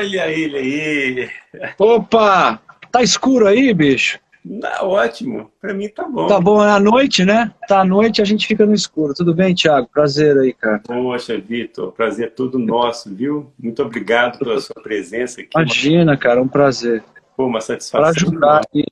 [0.00, 1.30] Olha ele aí.
[1.78, 2.58] Opa!
[2.90, 4.18] Tá escuro aí, bicho?
[4.58, 5.50] Tá ótimo.
[5.60, 6.26] Pra mim tá bom.
[6.26, 7.52] Tá bom, é à noite, né?
[7.68, 9.12] Tá à noite a gente fica no escuro.
[9.12, 9.90] Tudo bem, Thiago?
[9.92, 10.78] Prazer aí, cara.
[10.78, 13.52] Poxa, Vitor, prazer é todo nosso, viu?
[13.58, 15.50] Muito obrigado pela sua presença aqui.
[15.54, 17.04] Imagina, cara, um prazer.
[17.36, 18.00] Pô, uma satisfação.
[18.00, 18.86] Pra ajudar aqui.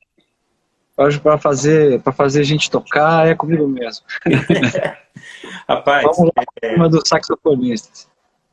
[1.22, 4.04] Para fazer, pra fazer a gente tocar é comigo mesmo.
[5.66, 6.74] Rapaz, Vamos lá, é...
[6.74, 8.07] uma dos saxofonistas.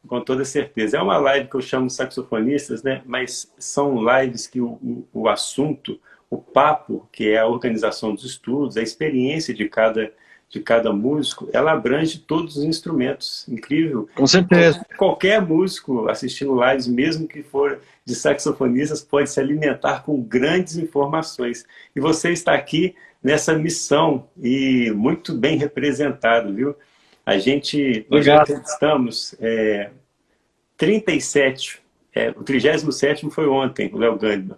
[0.08, 0.98] Com toda certeza.
[0.98, 3.02] É uma live que eu chamo saxofonistas, né?
[3.05, 8.23] Mas são lives que o, o, o assunto, o papo, que é a organização dos
[8.23, 10.12] estudos, a experiência de cada
[10.48, 13.46] de cada músico, ela abrange todos os instrumentos.
[13.49, 14.08] Incrível.
[14.16, 14.86] Com certeza.
[14.98, 21.66] Qualquer músico assistindo lives, mesmo que for de saxofonistas, pode se alimentar com grandes informações.
[21.96, 26.76] E você está aqui nessa missão e muito bem representado, viu?
[27.26, 29.90] A gente, nós estamos é,
[30.77, 31.79] 37,
[32.13, 34.57] é, o 37 foi ontem, o Léo Gandman.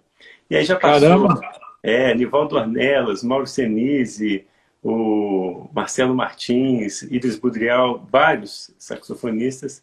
[0.49, 1.41] E aí já passou Caramba.
[1.83, 4.45] é, Nivaldo Ornelas, Mauro Senise,
[4.83, 9.81] o Marcelo Martins, Iris Budrial, vários saxofonistas.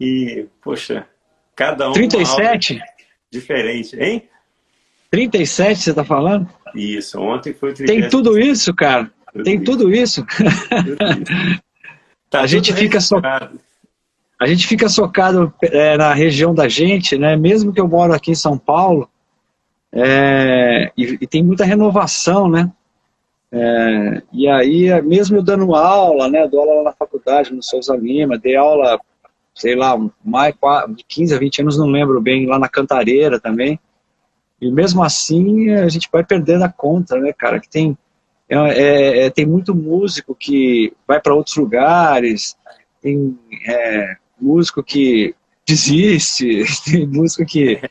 [0.00, 1.06] E, poxa,
[1.54, 2.80] cada um 37?
[3.30, 4.28] diferente, hein?
[5.10, 6.48] 37 você está falando?
[6.74, 8.00] Isso, ontem foi o 37.
[8.00, 9.10] Tem tudo isso, cara?
[9.32, 9.64] Tudo Tem isso.
[9.64, 10.26] tudo isso.
[10.26, 11.66] Tudo isso.
[12.28, 13.60] Tá a gente fica socado.
[14.38, 17.36] A gente fica socado é, na região da gente, né?
[17.36, 19.08] Mesmo que eu moro aqui em São Paulo,
[19.92, 22.70] é, e, e, tem muita renovação, né?
[23.50, 26.46] É, e aí, mesmo eu dando aula, né?
[26.46, 29.00] Dou aula na faculdade, no Souza Lima, dei aula,
[29.54, 30.54] sei lá, mais
[30.94, 33.80] de 15 a 20 anos, não lembro bem, lá na Cantareira também.
[34.60, 37.58] E mesmo assim, a gente vai perdendo a conta, né, cara?
[37.58, 37.96] Que tem
[38.48, 42.56] é, é, é, tem muito músico que vai para outros lugares,
[43.00, 43.36] tem
[44.40, 45.34] músico que
[45.66, 47.80] desiste, tem músico que.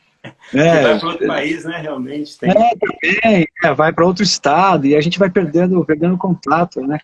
[0.52, 1.78] Né, vai para outro país, né?
[1.78, 2.50] Realmente tem.
[2.50, 7.00] É, também, é, vai para outro estado e a gente vai perdendo, perdendo contato, né?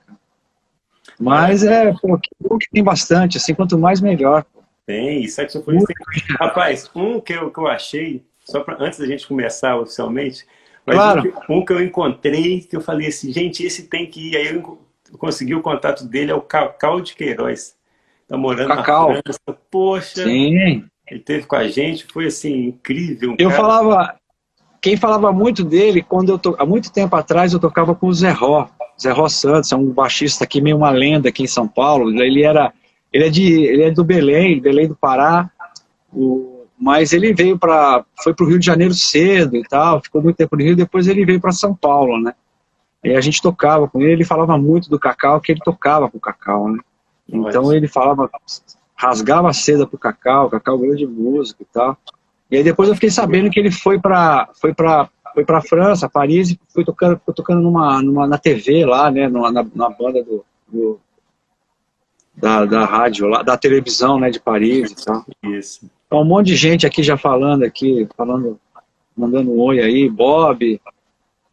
[1.19, 4.43] Mas é, pô, que bom que tem bastante, assim, quanto mais melhor.
[4.43, 4.63] Pô.
[4.87, 5.85] Tem, saxofonista.
[5.87, 6.35] Tem...
[6.39, 10.45] Rapaz, um que eu, que eu achei, só pra, antes da gente começar oficialmente,
[10.85, 11.33] mas claro.
[11.47, 14.37] um que eu encontrei, que eu falei assim, gente, esse tem que ir.
[14.37, 14.79] Aí eu
[15.17, 17.75] consegui o contato dele, é o Cacau de Queiroz.
[18.31, 19.09] Tá morando Cacau.
[19.09, 19.59] na França.
[19.69, 20.85] Poxa, Sim.
[21.09, 23.35] ele teve com a gente, foi assim, incrível.
[23.37, 23.61] Eu cara...
[23.61, 24.15] falava,
[24.81, 26.55] quem falava muito dele, quando eu to...
[26.57, 28.69] há muito tempo atrás eu tocava com o Zé Ró.
[28.99, 32.09] Zé Ró Santos, é um baixista aqui, meio uma lenda aqui em São Paulo.
[32.09, 32.71] Ele era,
[33.11, 35.51] ele é, de, ele é do Belém, Belém do Pará.
[36.13, 40.19] O mas ele veio para, foi para o Rio de Janeiro cedo e tal, ficou
[40.19, 42.33] muito tempo no Rio, depois ele veio para São Paulo, né?
[43.03, 46.17] E a gente tocava com ele, ele falava muito do Cacau, que ele tocava com
[46.17, 46.79] o Cacau, né?
[47.31, 48.29] Então ele falava,
[48.95, 51.97] rasgava a seda pro Cacau, Cacau grande músico e tal.
[52.49, 56.09] E aí depois eu fiquei sabendo que ele foi para foi para foi para França,
[56.09, 59.89] Paris, e foi tocando, foi tocando numa, numa, na TV lá, né, numa, na, na
[59.89, 60.99] banda do, do
[62.35, 65.25] da, da rádio lá, da televisão, né, de Paris e tal.
[65.43, 65.89] Isso.
[66.05, 68.59] Então, um monte de gente aqui já falando aqui, falando,
[69.15, 70.81] mandando um oi aí, Bob,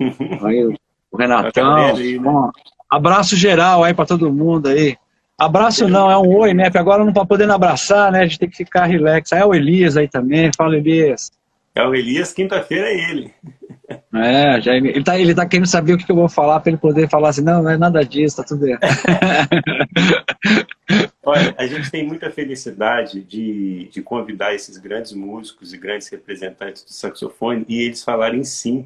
[0.42, 0.66] aí
[1.10, 1.96] o Renatão.
[1.96, 2.24] Aí, né?
[2.24, 2.50] Bom,
[2.90, 4.96] abraço geral aí para todo mundo aí.
[5.38, 6.64] Abraço não, é um oi, né?
[6.64, 8.20] Porque agora não tá podendo abraçar, né?
[8.20, 9.32] A gente tem que ficar relax.
[9.32, 11.30] Aí é o Elias aí também, fala Elias.
[11.74, 13.32] É o Elias, quinta-feira é ele.
[14.12, 16.78] É, já, ele, tá, ele tá querendo saber o que eu vou falar para ele
[16.78, 18.82] poder falar assim, não, não é nada disso, tá tudo errado.
[21.24, 26.84] Olha, a gente tem muita felicidade de, de convidar esses grandes músicos e grandes representantes
[26.84, 28.84] do saxofone e eles falarem sim.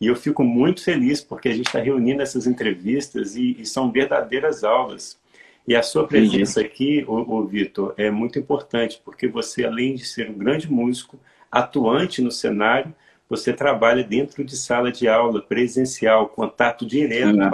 [0.00, 3.90] E eu fico muito feliz porque a gente está reunindo essas entrevistas e, e, são
[3.90, 5.18] verdadeiras aulas.
[5.68, 10.06] E a sua presença aqui, ô, ô Vitor, é muito importante porque você, além de
[10.06, 11.20] ser um grande músico,
[11.52, 12.94] atuante no cenário,
[13.28, 17.52] você trabalha dentro de sala de aula presencial, contato direto.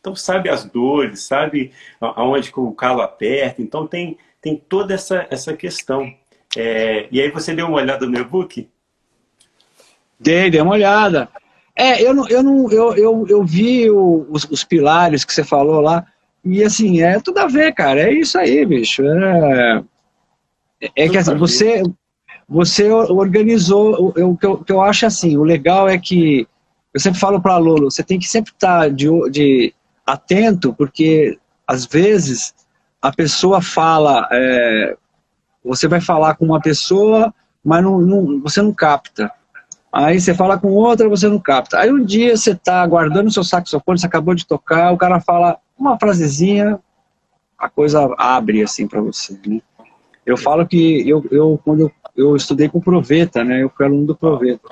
[0.00, 1.70] Então sabe as dores, sabe
[2.00, 3.60] aonde o calo aperta.
[3.60, 6.10] Então tem, tem toda essa, essa questão.
[6.56, 8.70] É, e aí você deu uma olhada no e-book?
[10.18, 11.28] Dei, dei uma olhada.
[11.76, 15.44] É, eu não, eu não, eu, eu, eu vi o, os, os, pilares que você
[15.44, 16.06] falou lá,
[16.44, 18.00] e assim, é tudo a ver, cara.
[18.00, 19.02] É isso aí, bicho.
[19.04, 19.82] É,
[20.96, 21.82] é que assim, você,
[22.48, 26.48] você organizou, o que eu, que eu acho assim, o legal é que,
[26.92, 29.74] eu sempre falo para aluno, você tem que sempre estar tá de, de
[30.06, 32.54] atento, porque às vezes
[33.00, 34.96] a pessoa fala, é,
[35.64, 37.32] você vai falar com uma pessoa,
[37.64, 39.30] mas não, não, você não capta.
[39.92, 41.78] Aí você fala com outra, você não capta.
[41.78, 45.20] Aí um dia você está guardando o seu saxofone, você acabou de tocar, o cara
[45.20, 46.78] fala uma frasezinha,
[47.58, 49.38] a coisa abre assim para você.
[49.46, 49.60] Né?
[50.24, 53.62] Eu falo que eu, eu quando eu eu estudei com o Proveta, né?
[53.62, 54.68] Eu fui aluno do Proveta.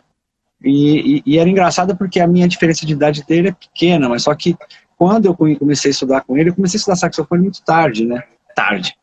[0.62, 4.24] E, e, e, era engraçado porque a minha diferença de idade dele é pequena, mas
[4.24, 4.56] só que
[4.96, 8.24] quando eu comecei a estudar com ele, eu comecei a estudar saxofone muito tarde, né?
[8.56, 8.96] Tarde.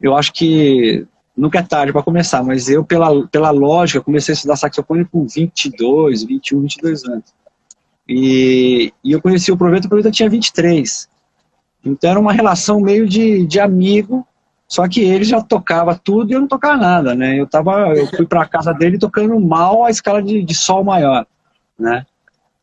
[0.00, 1.06] Eu acho que
[1.36, 5.26] nunca é tarde para começar, mas eu, pela, pela lógica, comecei a estudar saxofone com
[5.26, 7.34] 22, 21, 22 anos.
[8.08, 11.08] E, e eu conheci o Proveta, o Proveta tinha 23.
[11.84, 14.26] Então era uma relação meio de, de amigo,
[14.68, 17.38] só que ele já tocava tudo e eu não tocava nada, né?
[17.38, 20.84] Eu, tava, eu fui para a casa dele tocando mal a escala de, de sol
[20.84, 21.26] maior,
[21.78, 22.06] né?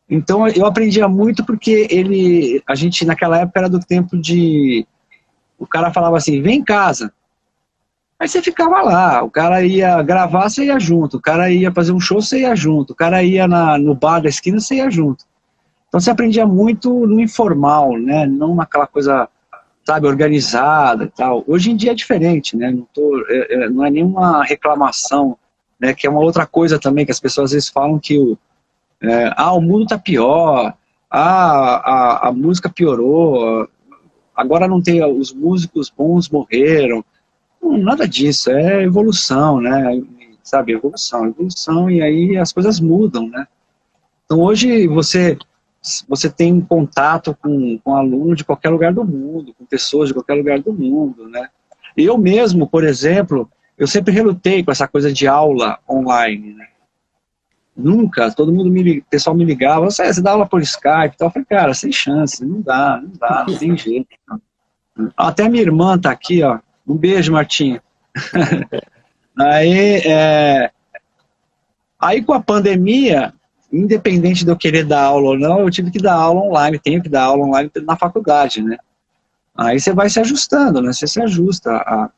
[0.08, 4.84] Então eu aprendia muito porque ele, a gente naquela época era do tempo de,
[5.56, 7.12] o cara falava assim, vem em casa.
[8.18, 11.92] Aí você ficava lá, o cara ia gravar, você ia junto, o cara ia fazer
[11.92, 14.90] um show, você ia junto, o cara ia na, no bar da esquina, você ia
[14.90, 15.24] junto.
[15.90, 18.24] Então você aprendia muito no informal, né?
[18.24, 19.28] Não naquela coisa
[19.84, 21.42] sabe, organizada e tal.
[21.48, 22.70] Hoje em dia é diferente, né?
[22.70, 25.36] Não, tô, é, é, não é nenhuma reclamação,
[25.80, 25.92] né?
[25.92, 28.38] Que é uma outra coisa também que as pessoas às vezes falam que o,
[29.02, 30.72] é, ah, o mundo tá pior,
[31.10, 33.68] ah, a, a música piorou,
[34.36, 37.04] agora não tem, os músicos bons morreram.
[37.60, 40.00] Não, nada disso, é evolução, né?
[40.40, 43.44] Sabe, evolução, evolução, e aí as coisas mudam, né?
[44.24, 45.36] Então hoje você
[46.08, 50.34] você tem contato com, com alunos de qualquer lugar do mundo, com pessoas de qualquer
[50.34, 51.48] lugar do mundo, né?
[51.96, 56.66] Eu mesmo, por exemplo, eu sempre relutei com essa coisa de aula online, né?
[57.74, 61.28] Nunca, todo mundo me, pessoal me ligava, você, você dá aula por Skype tal.
[61.28, 64.08] Eu falei, cara, sem chance, não dá, não dá, não tem jeito.
[65.16, 66.58] Até minha irmã tá aqui, ó.
[66.86, 67.82] Um beijo, Martinha.
[69.38, 70.70] aí, é...
[71.98, 73.32] aí com a pandemia,
[73.72, 77.02] independente de eu querer dar aula ou não, eu tive que dar aula online, tenho
[77.02, 78.76] que dar aula online na faculdade, né?
[79.56, 80.92] Aí você vai se ajustando, né?
[80.92, 82.10] Você se ajusta a,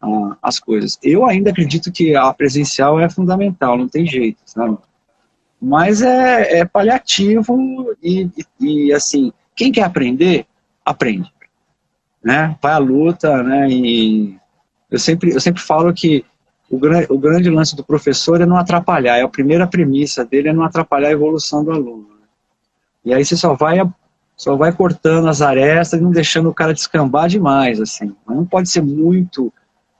[0.00, 0.98] a, as coisas.
[1.02, 4.76] Eu ainda acredito que a presencial é fundamental, não tem jeito, sabe?
[5.60, 8.28] Mas é, é paliativo e,
[8.60, 10.46] e, e, assim, quem quer aprender,
[10.84, 11.32] aprende.
[12.22, 12.56] Né?
[12.62, 13.68] Vai à luta, né?
[13.68, 14.36] E
[14.90, 16.24] eu sempre, eu sempre falo que
[16.70, 16.76] o,
[17.14, 19.16] o grande lance do professor é não atrapalhar.
[19.16, 22.08] É a primeira premissa dele é não atrapalhar a evolução do aluno.
[22.08, 22.26] Né?
[23.06, 23.78] E aí você só vai
[24.36, 28.14] só vai cortando as arestas não deixando o cara descambar demais, assim.
[28.24, 29.52] Mas não pode ser muito,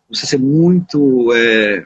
[0.08, 1.82] você ser muito é,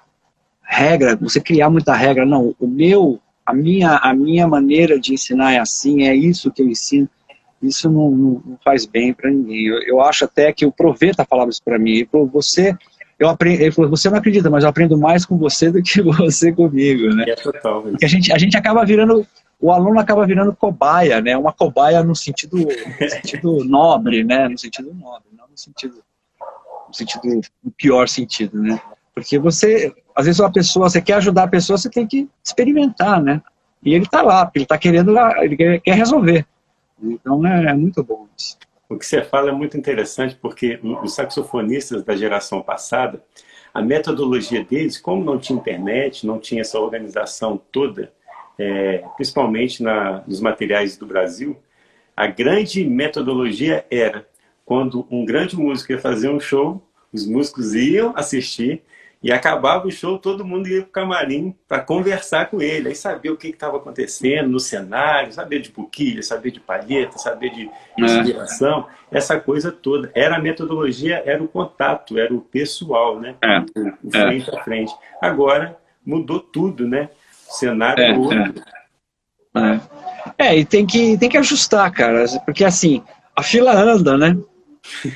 [0.62, 2.26] regra, você criar muita regra.
[2.26, 6.60] Não, o meu, a minha, a minha maneira de ensinar é assim, é isso que
[6.60, 7.08] eu ensino.
[7.62, 9.66] Isso não, não, não faz bem para ninguém.
[9.66, 11.92] Eu, eu, acho até que o Proveta falava isso para mim.
[11.92, 12.76] Ele falou, você
[13.22, 16.02] eu aprendo, ele falou, você não acredita, mas eu aprendo mais com você do que
[16.02, 17.24] você comigo, né?
[17.28, 17.82] É total.
[17.82, 19.24] Porque a gente, a gente acaba virando,
[19.60, 21.36] o aluno acaba virando cobaia, né?
[21.36, 24.48] Uma cobaia no sentido, no sentido nobre, né?
[24.48, 26.02] No sentido nobre, não no sentido,
[26.88, 28.80] no sentido, no pior sentido, né?
[29.14, 33.22] Porque você, às vezes uma pessoa, você quer ajudar a pessoa, você tem que experimentar,
[33.22, 33.40] né?
[33.84, 36.44] E ele está lá, ele está querendo, ele quer resolver.
[37.00, 38.56] Então é, é muito bom isso.
[38.92, 43.22] O que você fala é muito interessante, porque os saxofonistas da geração passada,
[43.72, 48.12] a metodologia deles, como não tinha internet, não tinha essa organização toda,
[48.58, 51.56] é, principalmente na, nos materiais do Brasil,
[52.14, 54.28] a grande metodologia era
[54.64, 58.82] quando um grande músico ia fazer um show, os músicos iam assistir,
[59.22, 62.94] e acabava o show, todo mundo ia para o camarim para conversar com ele, aí
[62.94, 67.70] saber o que estava acontecendo no cenário, saber de buquilha, saber de palheta, saber de
[67.98, 68.04] é.
[68.04, 69.18] inspiração, é.
[69.18, 70.10] essa coisa toda.
[70.12, 73.36] Era a metodologia, era o contato, era o pessoal, né?
[73.40, 73.58] É.
[73.78, 74.20] O, o é.
[74.20, 74.94] frente a frente.
[75.20, 77.08] Agora mudou tudo, né?
[77.48, 78.62] O cenário é, outro.
[79.54, 80.46] É.
[80.48, 83.04] é, e tem que, tem que ajustar, cara, porque assim,
[83.36, 84.36] a fila anda, né?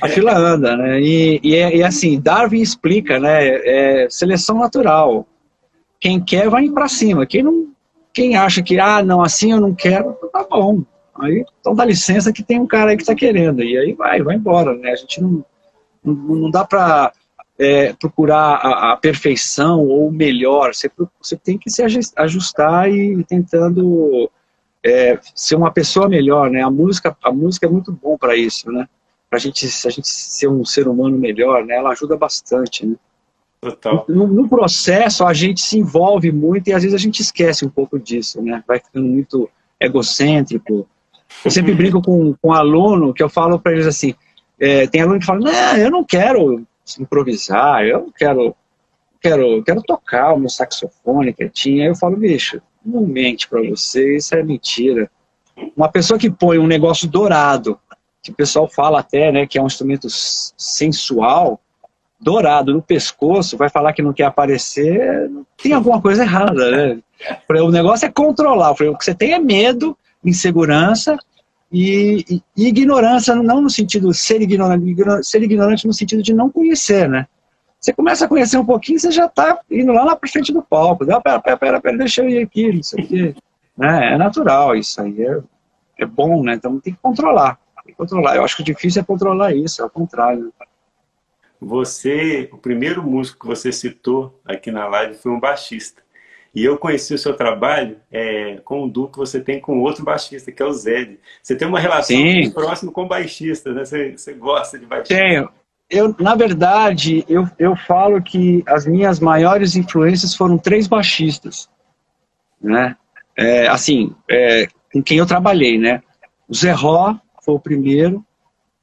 [0.01, 1.01] A fila anda, né?
[1.01, 3.47] E, e, é, e assim, Darwin explica, né?
[3.47, 5.27] É seleção natural.
[5.99, 7.25] Quem quer vai para cima.
[7.25, 7.67] Quem não,
[8.13, 10.83] quem acha que ah, não, assim eu não quero, tá bom.
[11.19, 13.63] Aí, então dá licença que tem um cara aí que está querendo.
[13.63, 14.91] E aí vai, vai embora, né?
[14.91, 15.43] A gente não,
[16.03, 17.11] não, não dá para
[17.57, 20.73] é, procurar a, a, perfeição ou melhor.
[20.73, 21.83] Você, você tem que se
[22.15, 24.29] ajustar e tentando
[24.85, 26.61] é, ser uma pessoa melhor, né?
[26.61, 28.87] A música, a música é muito bom para isso, né?
[29.29, 31.75] Para gente, a gente ser um ser humano melhor, né?
[31.75, 32.95] Ela ajuda bastante, né?
[33.59, 34.05] Total.
[34.07, 37.69] No, no, processo, a gente se envolve muito e às vezes a gente esquece um
[37.69, 38.63] pouco disso, né?
[38.67, 40.87] Vai ficando muito egocêntrico.
[41.43, 44.13] Eu sempre brinco com, com um aluno que eu falo para eles assim,
[44.59, 46.65] é, tem aluno que fala, não, eu não quero
[46.99, 48.55] improvisar, eu não quero,
[49.19, 51.81] quero, quero tocar o meu saxofone quietinho.
[51.81, 55.09] Aí eu falo, bicho, não mente para você, isso é mentira.
[55.75, 57.79] Uma pessoa que põe um negócio dourado
[58.27, 61.61] que o pessoal fala até, né, que é um instrumento sensual,
[62.19, 65.31] dourado no pescoço, vai falar que não quer aparecer,
[65.61, 66.99] tem alguma coisa errada, né?
[67.49, 68.71] O negócio é controlar.
[68.71, 71.17] O que você tem é medo, insegurança
[71.71, 76.49] e, e, ignorância, não no sentido de ser ignorante, ser ignorante no sentido de não
[76.49, 77.27] conhecer, né?
[77.79, 81.05] Você começa a conhecer um pouquinho, você já está indo lá na frente do palco.
[81.05, 83.35] Não, pera, pera, pera, pera, deixa eu ir aqui, isso aqui.
[83.77, 84.13] né?
[84.13, 85.39] É natural, isso aí é,
[85.99, 86.55] é bom, né?
[86.55, 87.59] Então tem que controlar.
[87.93, 88.35] Controlar.
[88.35, 90.53] Eu acho que o difícil é controlar isso, é o contrário.
[91.59, 96.01] Você, o primeiro músico que você citou aqui na live foi um baixista.
[96.53, 100.03] E eu conheci o seu trabalho é, com o duo que você tem com outro
[100.03, 101.19] baixista, que é o Zed.
[101.41, 103.85] Você tem uma relação muito próxima com baixista, né?
[103.85, 105.15] Você, você gosta de baixista.
[105.15, 105.49] Tenho.
[105.89, 111.69] Eu, na verdade, eu, eu falo que as minhas maiores influências foram três baixistas,
[112.61, 112.95] né?
[113.37, 116.01] É, assim, é, com quem eu trabalhei, né?
[116.49, 117.15] O Zé Ró
[117.47, 118.25] foi o primeiro,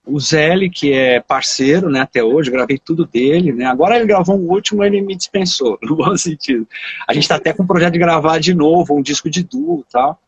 [0.07, 4.39] o Zé, que é parceiro, né, até hoje, gravei tudo dele, né, agora ele gravou
[4.39, 6.67] um último, ele me dispensou, no bom sentido.
[7.07, 9.85] A gente está até com o projeto de gravar de novo, um disco de duo
[9.87, 10.19] e tal,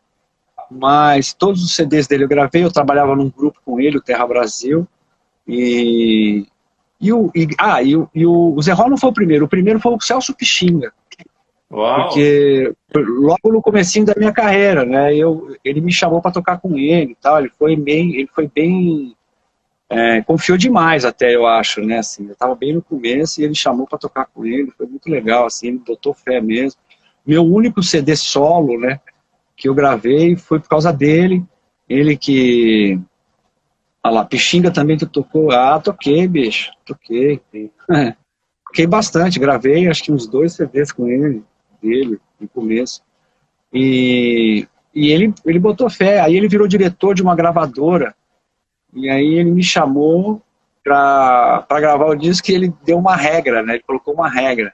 [0.70, 4.26] mas todos os CDs dele eu gravei, eu trabalhava num grupo com ele, o Terra
[4.26, 4.86] Brasil,
[5.48, 6.46] e,
[7.00, 9.46] e o, e, ah, e, o, e o, o Zé Ró não foi o primeiro,
[9.46, 10.92] o primeiro foi o Celso Pixinga,
[11.70, 12.04] Uau.
[12.04, 16.78] Porque logo no comecinho da minha carreira, né, eu, ele me chamou para tocar com
[16.78, 19.16] ele e tal, ele foi bem, ele foi bem
[19.88, 23.54] é, confiou demais até, eu acho, né, assim, eu estava bem no começo e ele
[23.54, 26.80] chamou para tocar com ele, foi muito legal, assim, ele botou fé mesmo.
[27.24, 29.00] Meu único CD solo, né,
[29.56, 31.44] que eu gravei foi por causa dele,
[31.88, 32.98] ele que...
[34.02, 35.50] Olha lá, Pixinga também tu tocou?
[35.50, 37.40] Ah, toquei, bicho, toquei.
[38.68, 41.42] Toquei bastante, gravei acho que uns dois CDs com ele,
[41.86, 43.02] dele, no começo.
[43.72, 48.14] E, e ele, ele botou fé, aí ele virou diretor de uma gravadora,
[48.92, 50.42] e aí ele me chamou
[50.82, 53.74] para gravar o disco e ele deu uma regra, né?
[53.74, 54.72] Ele colocou uma regra.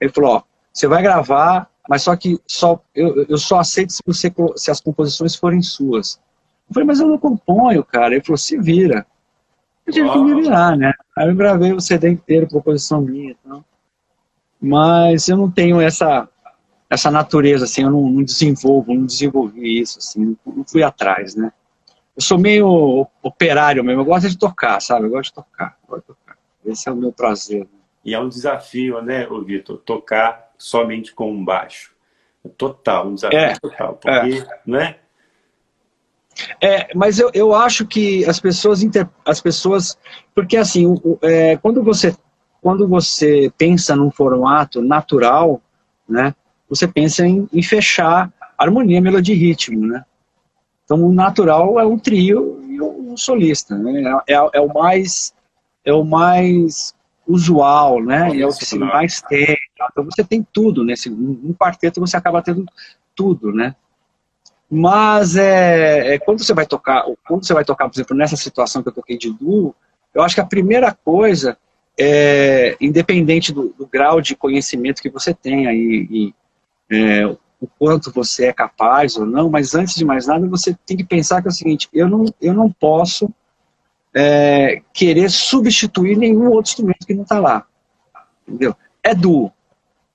[0.00, 0.42] Ele falou, ó,
[0.72, 4.80] você vai gravar, mas só que só, eu, eu só aceito se, você, se as
[4.80, 6.18] composições forem suas.
[6.68, 8.14] Eu falei, mas eu não componho, cara.
[8.14, 9.06] Ele falou, se vira.
[9.86, 10.92] Eu tive que me virar, né?
[11.16, 13.36] Aí eu gravei o CD inteiro, composição minha.
[13.44, 13.64] Então.
[14.60, 16.28] Mas eu não tenho essa,
[16.92, 21.52] essa natureza, assim, eu não, não desenvolvo, não desenvolvi isso, assim, não fui atrás, né?
[22.16, 25.06] eu sou meio operário mesmo, eu gosto de tocar, sabe?
[25.06, 26.36] Eu gosto de tocar, gosto de tocar.
[26.64, 27.60] Esse é o meu prazer.
[27.60, 27.66] Né?
[28.04, 31.92] E é um desafio, né, Vitor, tocar somente com um baixo.
[32.56, 33.94] Total, um desafio é, total.
[33.94, 34.60] Porque, é.
[34.66, 34.96] né?
[36.60, 39.08] É, mas eu, eu acho que as pessoas, inter...
[39.24, 39.98] as pessoas,
[40.34, 42.14] porque assim, o, é, quando você
[42.60, 45.60] quando você pensa num formato natural,
[46.08, 46.32] né,
[46.72, 50.06] você pensa em, em fechar harmonia, melodia e ritmo, né?
[50.86, 54.22] Então, o natural é um trio e um solista, né?
[54.26, 55.34] É, é, é o mais
[55.84, 56.94] é o mais
[57.26, 58.40] usual, né?
[58.40, 59.54] É o que se mais tem.
[59.90, 62.64] Então, você tem tudo nesse um quarteto você acaba tendo
[63.14, 63.76] tudo, né?
[64.70, 68.82] Mas é, é, quando você vai tocar, quando você vai tocar, por exemplo, nessa situação
[68.82, 69.74] que eu toquei de duo,
[70.14, 71.58] eu acho que a primeira coisa
[72.00, 76.34] é, independente do, do grau de conhecimento que você tenha e, e
[76.92, 80.96] é, o quanto você é capaz ou não, mas antes de mais nada você tem
[80.96, 83.32] que pensar que é o seguinte, eu não, eu não posso
[84.14, 87.66] é, querer substituir nenhum outro instrumento que não está lá,
[88.46, 88.76] entendeu?
[89.02, 89.52] É duo,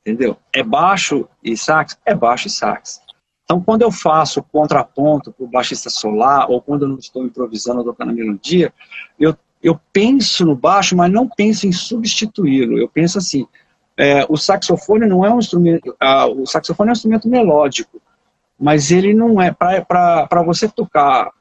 [0.01, 0.37] entendeu?
[0.53, 1.97] É baixo e sax?
[2.05, 3.01] É baixo e sax.
[3.43, 7.79] Então, quando eu faço contraponto para o baixista solar, ou quando eu não estou improvisando
[7.79, 8.73] ou tocando a melodia,
[9.17, 12.77] eu, eu penso no baixo, mas não penso em substituí-lo.
[12.77, 13.47] Eu penso assim,
[13.97, 17.99] é, o saxofone não é um instrumento, ah, o saxofone é um instrumento melódico,
[18.59, 21.31] mas ele não é, para você tocar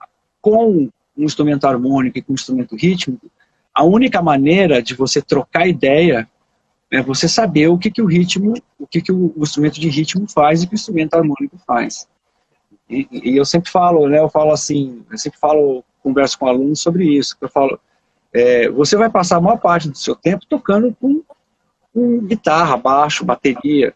[0.41, 3.31] com um instrumento harmônico e com um instrumento rítmico,
[3.75, 6.27] a única maneira de você trocar ideia
[6.91, 9.89] é você saber o que, que o ritmo, o que, que o, o instrumento de
[9.89, 12.09] ritmo faz e o que o instrumento harmônico faz.
[12.89, 16.81] E, e, eu sempre falo, né, eu falo assim, eu sempre falo, converso com alunos
[16.81, 17.79] sobre isso, eu falo,
[18.33, 21.23] é, você vai passar a maior parte do seu tempo tocando com
[21.97, 23.95] com guitarra, baixo, bateria.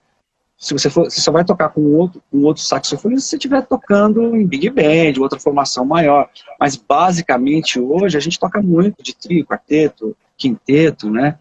[0.57, 3.67] Se você, for, você só vai tocar com outro, com outro saxofone se você estiver
[3.67, 6.31] tocando em big band, outra formação maior.
[6.59, 11.39] Mas basicamente hoje a gente toca muito de trio, quarteto, quinteto, né?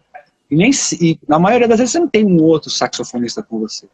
[0.50, 3.88] E, nem, e na maioria das vezes você não tem um outro saxofonista com você.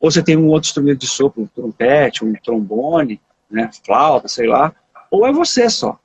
[0.00, 4.48] Ou você tem um outro instrumento de sopro, um trompete, um trombone, né, flauta, sei
[4.48, 4.72] lá,
[5.10, 5.98] ou é você só.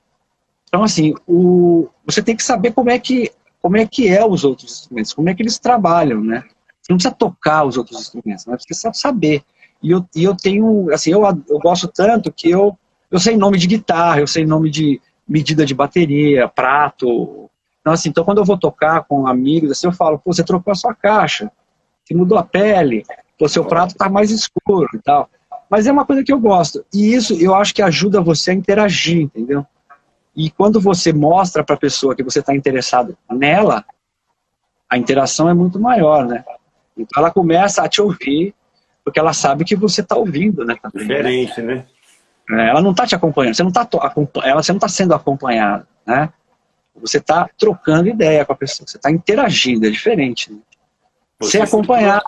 [0.68, 3.32] Então, assim, o, você tem que saber como é que
[3.66, 6.44] como é que é os outros instrumentos, como é que eles trabalham, né?
[6.80, 9.42] Você não precisa tocar os outros instrumentos, mas você precisa saber.
[9.82, 12.78] E eu, e eu tenho, assim, eu, eu gosto tanto que eu,
[13.10, 17.50] eu sei nome de guitarra, eu sei nome de medida de bateria, prato,
[17.82, 20.72] Então, assim, então quando eu vou tocar com amigos, assim, eu falo, pô, você trocou
[20.72, 21.52] a sua caixa,
[22.04, 23.04] você mudou a pele,
[23.42, 25.28] o seu prato está mais escuro e tal.
[25.68, 26.86] Mas é uma coisa que eu gosto.
[26.94, 29.66] E isso eu acho que ajuda você a interagir, entendeu?
[30.36, 33.86] E quando você mostra para a pessoa que você está interessado nela,
[34.90, 36.44] a interação é muito maior, né?
[36.98, 38.54] Então ela começa a te ouvir,
[39.04, 40.76] porque ela sabe que você está ouvindo, né?
[40.82, 41.86] Também, Diferente, né?
[42.50, 42.70] né?
[42.70, 43.88] Ela não está te acompanhando, você não está
[44.44, 46.30] ela, você não está sendo acompanhada, né?
[47.02, 50.52] Você está trocando ideia com a pessoa, você está interagindo, é diferente.
[50.52, 50.60] Né?
[51.42, 52.24] Ser acompanhado.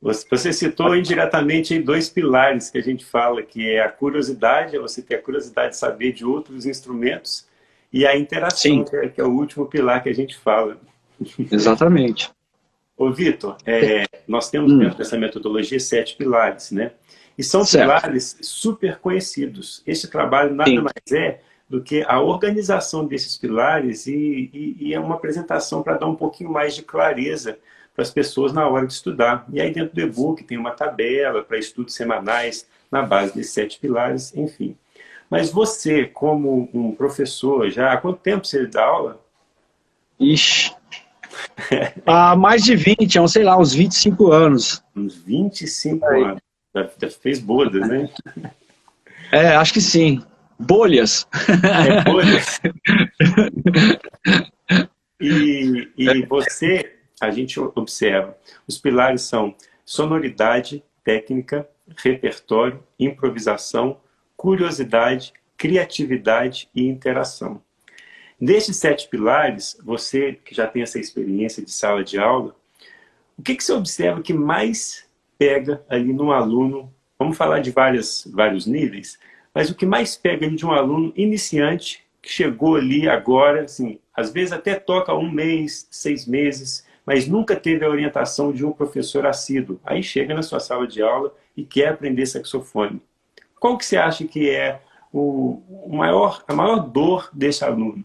[0.00, 5.02] Você citou indiretamente dois pilares que a gente fala, que é a curiosidade, é você
[5.02, 7.48] ter a curiosidade de saber de outros instrumentos,
[7.92, 10.78] e a interação, que é, que é, o último pilar que a gente fala.
[11.50, 12.30] Exatamente.
[12.96, 14.78] Ô, Vitor, é, nós temos hum.
[14.78, 16.92] dentro dessa metodologia sete pilares, né?
[17.36, 17.84] E são certo.
[17.84, 19.82] pilares super conhecidos.
[19.86, 20.80] Este trabalho nada Sim.
[20.80, 25.96] mais é do que a organização desses pilares e, e, e é uma apresentação para
[25.96, 27.58] dar um pouquinho mais de clareza
[27.98, 29.44] para as pessoas na hora de estudar.
[29.52, 33.80] E aí dentro do e-book tem uma tabela para estudos semanais na base desses sete
[33.80, 34.76] pilares, enfim.
[35.28, 39.20] Mas você, como um professor, já há quanto tempo você dá aula?
[40.20, 40.72] Ixi,
[42.06, 44.80] há mais de 20, há, sei lá, uns 25 anos.
[44.94, 46.22] Uns 25 Aí.
[46.22, 46.40] anos.
[46.72, 48.08] Já, já fez bodas, né?
[49.30, 50.22] É, acho que sim.
[50.58, 51.28] Bolhas.
[51.62, 52.62] É, bolhas.
[55.20, 64.00] E, e você, a gente observa, os pilares são sonoridade, técnica, repertório, improvisação,
[64.36, 67.60] curiosidade, criatividade e interação.
[68.40, 72.54] Desses sete pilares, você que já tem essa experiência de sala de aula,
[73.36, 75.04] o que, que você observa que mais
[75.36, 76.92] pega ali no aluno?
[77.18, 79.18] Vamos falar de várias, vários níveis,
[79.52, 83.98] mas o que mais pega ali de um aluno iniciante que chegou ali agora, assim,
[84.14, 88.70] às vezes até toca um mês, seis meses, mas nunca teve a orientação de um
[88.70, 89.80] professor assíduo.
[89.82, 93.00] Aí chega na sua sala de aula e quer aprender saxofone.
[93.58, 98.04] Qual que você acha que é o, maior, a maior dor desse aluno?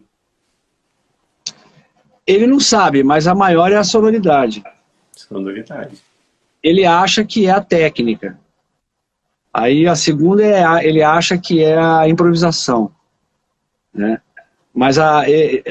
[2.26, 4.64] Ele não sabe, mas a maior é a sonoridade.
[5.12, 5.98] Sonoridade.
[6.62, 8.40] Ele acha que é a técnica.
[9.52, 12.90] Aí a segunda é a, ele acha que é a improvisação.
[13.92, 14.18] Né?
[14.72, 15.24] Mas a,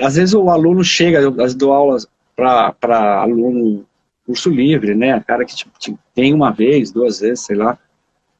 [0.04, 3.86] às vezes o aluno chega, eu dou aulas para aluno
[4.26, 5.19] curso livre, né?
[5.22, 7.78] Cara que tipo, tem uma vez, duas vezes, sei lá.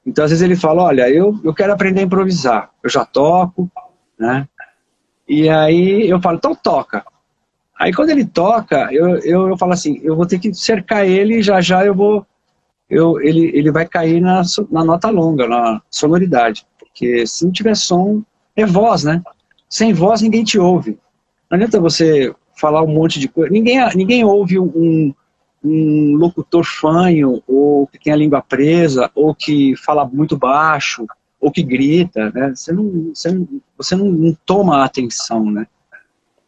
[0.06, 2.70] Então às vezes ele fala, olha, eu, eu quero aprender a improvisar.
[2.82, 3.70] Eu já toco,
[4.18, 4.48] né?
[5.28, 7.06] E aí eu falo, então toca.
[7.80, 11.42] Aí quando ele toca, eu, eu, eu falo assim, eu vou ter que cercar ele
[11.42, 12.26] já já eu vou,
[12.90, 16.66] eu, ele, ele vai cair na, na nota longa, na sonoridade.
[16.78, 18.22] Porque se não tiver som,
[18.56, 19.22] é voz, né?
[19.70, 21.00] Sem voz ninguém te ouve.
[21.50, 23.52] Não adianta você falar um monte de coisa.
[23.52, 25.14] Ninguém, ninguém ouve um,
[25.62, 31.06] um locutor fanho, ou que tem a língua presa, ou que fala muito baixo,
[31.42, 32.54] ou que grita, né?
[32.56, 33.48] Você não, você não,
[33.78, 35.68] você não, não toma atenção, né?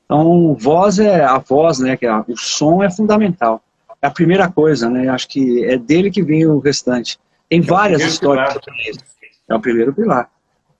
[0.05, 1.97] Então, voz é a voz, né?
[1.97, 3.61] Que é, o som é fundamental.
[4.01, 5.09] É a primeira coisa, né?
[5.09, 7.19] Acho que é dele que vem o restante.
[7.49, 8.55] Tem é várias histórias
[8.87, 8.99] isso.
[9.49, 10.29] É o primeiro pilar.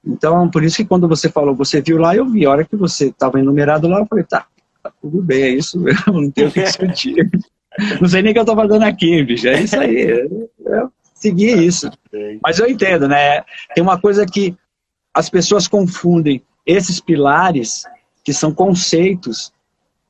[0.06, 2.46] Então, por isso que quando você falou, você viu lá, eu vi.
[2.46, 4.46] A hora que você estava enumerado lá, eu falei, tá,
[4.90, 7.30] tá tudo bem, é isso mesmo, não tem o que discutir.
[8.00, 9.48] não sei nem o que eu estou fazendo aqui, bicho.
[9.48, 10.12] É isso aí.
[10.12, 11.90] É, é seguir isso.
[12.44, 13.44] Mas eu entendo, né?
[13.74, 14.56] Tem uma coisa que
[15.14, 17.84] as pessoas confundem esses pilares
[18.24, 19.52] que são conceitos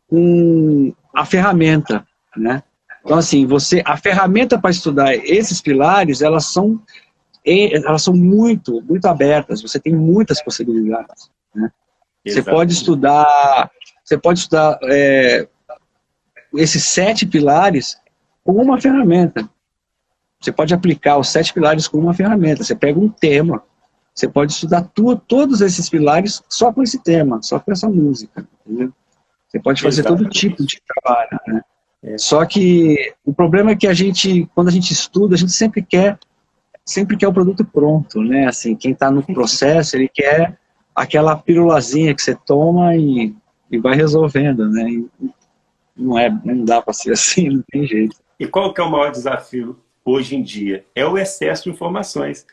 [0.07, 2.63] com a ferramenta, né?
[3.03, 6.81] Então, assim, você, a ferramenta para estudar esses pilares, elas são,
[7.45, 9.61] elas são muito, muito abertas.
[9.61, 11.29] Você tem muitas possibilidades.
[11.53, 11.71] Né?
[12.25, 13.69] Você pode estudar,
[14.05, 15.47] você pode estudar é,
[16.53, 17.97] esses sete pilares
[18.43, 19.49] com uma ferramenta.
[20.39, 22.63] Você pode aplicar os sete pilares com uma ferramenta.
[22.63, 23.63] Você pega um tema,
[24.13, 28.47] você pode estudar tu, todos esses pilares só com esse tema, só com essa música.
[28.63, 28.93] Entendeu?
[29.47, 30.23] Você pode fazer Exatamente.
[30.23, 31.39] todo tipo de trabalho.
[31.47, 31.61] Né?
[32.03, 32.17] É.
[32.19, 35.81] Só que o problema é que a gente, quando a gente estuda, a gente sempre
[35.81, 36.19] quer,
[36.85, 38.45] sempre quer o produto pronto, né?
[38.45, 40.59] Assim, quem está no processo, ele quer
[40.93, 43.35] aquela pirulazinha que você toma e,
[43.71, 44.89] e vai resolvendo, né?
[44.89, 45.09] E
[45.95, 48.15] não é, não dá para ser assim, não tem jeito.
[48.39, 50.85] E qual que é o maior desafio hoje em dia?
[50.93, 52.45] É o excesso de informações.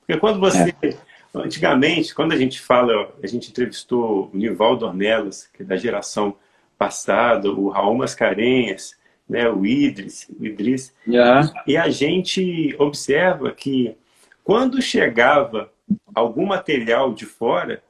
[0.00, 0.74] Porque quando você.
[0.82, 0.94] É.
[1.34, 6.36] Antigamente, quando a gente fala, a gente entrevistou o Nivaldo Ornelas, que é da geração
[6.76, 8.94] passada, o Raul Mascarenhas,
[9.26, 11.50] né, o Idris, o Idris yeah.
[11.66, 13.96] e a gente observa que
[14.44, 15.72] quando chegava
[16.14, 17.82] algum material de fora,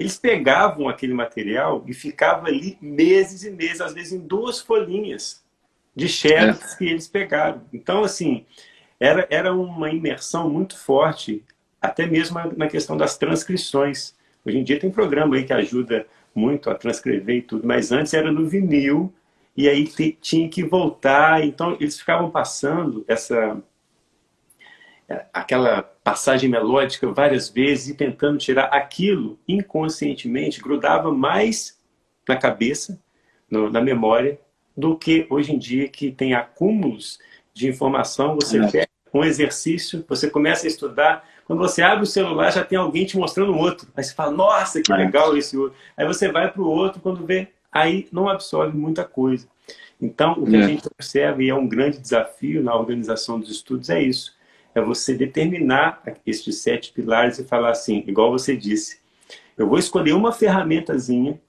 [0.00, 5.44] eles pegavam aquele material e ficavam ali meses e meses, às vezes em duas folhinhas
[5.94, 6.78] de xerox é.
[6.78, 7.60] que eles pegaram.
[7.70, 8.46] Então, assim,
[8.98, 11.44] era, era uma imersão muito forte,
[11.82, 14.14] até mesmo na questão das transcrições.
[14.42, 18.14] Hoje em dia tem programa aí que ajuda muito a transcrever e tudo, mas antes
[18.14, 19.12] era no vinil,
[19.54, 23.62] e aí te, tinha que voltar, então eles ficavam passando essa
[25.30, 31.78] aquela passagem melódica várias vezes e tentando tirar aquilo inconscientemente, grudava mais
[32.28, 33.00] na cabeça,
[33.48, 34.40] no, na memória,
[34.76, 37.18] do que hoje em dia que tem acúmulos
[37.54, 38.70] de informação, você é.
[38.70, 43.04] pega um exercício, você começa a estudar, quando você abre o celular já tem alguém
[43.04, 44.96] te mostrando outro, aí você fala, nossa, que é.
[44.96, 49.04] legal esse outro, aí você vai para o outro, quando vê, aí não absorve muita
[49.04, 49.46] coisa.
[50.00, 50.60] Então, o que é.
[50.60, 54.34] a gente observa, e é um grande desafio na organização dos estudos, é isso,
[54.74, 59.00] é você determinar estes sete pilares e falar assim, igual você disse,
[59.56, 61.40] eu vou escolher uma ferramentazinha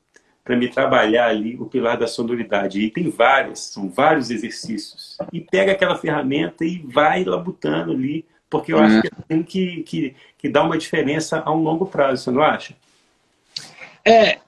[0.43, 2.81] para me trabalhar ali o pilar da sonoridade.
[2.81, 5.17] E tem várias, são vários exercícios.
[5.31, 8.83] E pega aquela ferramenta e vai labutando ali, porque eu uhum.
[8.83, 12.41] acho que tem que, que, que dar uma diferença a um longo prazo, você não
[12.41, 12.75] acha?
[14.03, 14.39] É,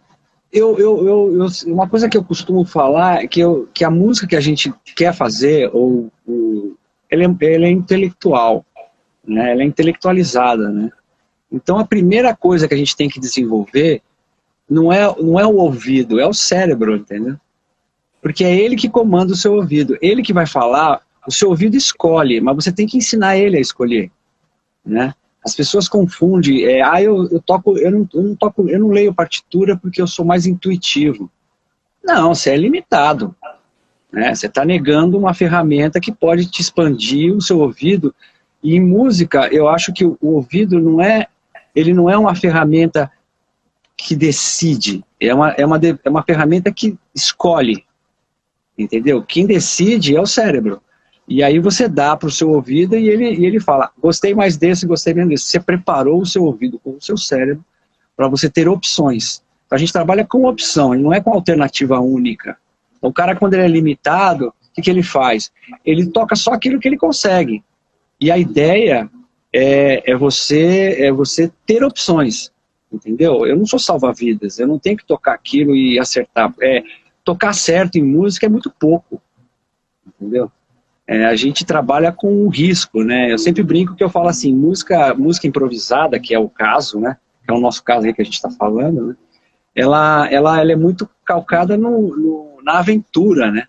[0.51, 3.89] eu, eu, eu, eu, uma coisa que eu costumo falar é que, eu, que a
[3.89, 6.75] música que a gente quer fazer, ou, ou
[7.13, 8.65] ela, é, é intelectual,
[9.25, 9.51] né?
[9.51, 10.69] ela é intelectualizada.
[10.69, 10.91] Né?
[11.51, 14.01] Então a primeira coisa que a gente tem que desenvolver
[14.69, 17.35] não é, não é o ouvido, é o cérebro, entendeu?
[18.21, 19.97] Porque é ele que comanda o seu ouvido.
[20.01, 23.61] Ele que vai falar, o seu ouvido escolhe, mas você tem que ensinar ele a
[23.61, 24.09] escolher,
[24.83, 25.13] né?
[25.45, 28.87] As pessoas confundem, é, ah, eu, eu toco, eu não, eu não toco, eu não
[28.87, 31.29] leio partitura porque eu sou mais intuitivo.
[32.01, 33.35] Não, você é limitado.
[34.13, 34.33] Né?
[34.33, 38.13] Você está negando uma ferramenta que pode te expandir o seu ouvido.
[38.61, 41.27] E em música, eu acho que o, ouvido não é,
[41.75, 43.11] ele não é uma ferramenta
[43.97, 47.83] que decide, é uma, é uma, é uma ferramenta que escolhe,
[48.77, 49.23] entendeu?
[49.23, 50.81] Quem decide é o cérebro.
[51.27, 54.57] E aí você dá para o seu ouvido e ele, e ele fala, gostei mais
[54.57, 55.45] desse, gostei menos desse.
[55.45, 57.63] Você preparou o seu ouvido com o seu cérebro
[58.15, 59.41] para você ter opções.
[59.71, 62.57] A gente trabalha com opção, não é com alternativa única.
[63.07, 65.51] O cara, quando ele é limitado, o que, que ele faz?
[65.85, 67.63] Ele toca só aquilo que ele consegue.
[68.19, 69.09] E a ideia
[69.53, 72.51] é, é, você, é você ter opções
[72.93, 73.45] entendeu?
[73.45, 76.53] Eu não sou salva-vidas, eu não tenho que tocar aquilo e acertar.
[76.61, 76.83] É,
[77.23, 79.21] tocar certo em música é muito pouco,
[80.07, 80.51] entendeu?
[81.07, 83.31] É, a gente trabalha com risco, né?
[83.31, 87.17] Eu sempre brinco que eu falo assim, música, música improvisada, que é o caso, né?
[87.45, 89.15] Que é o nosso caso aí que a gente está falando, né?
[89.75, 93.67] Ela, ela, ela é muito calcada no, no na aventura, né?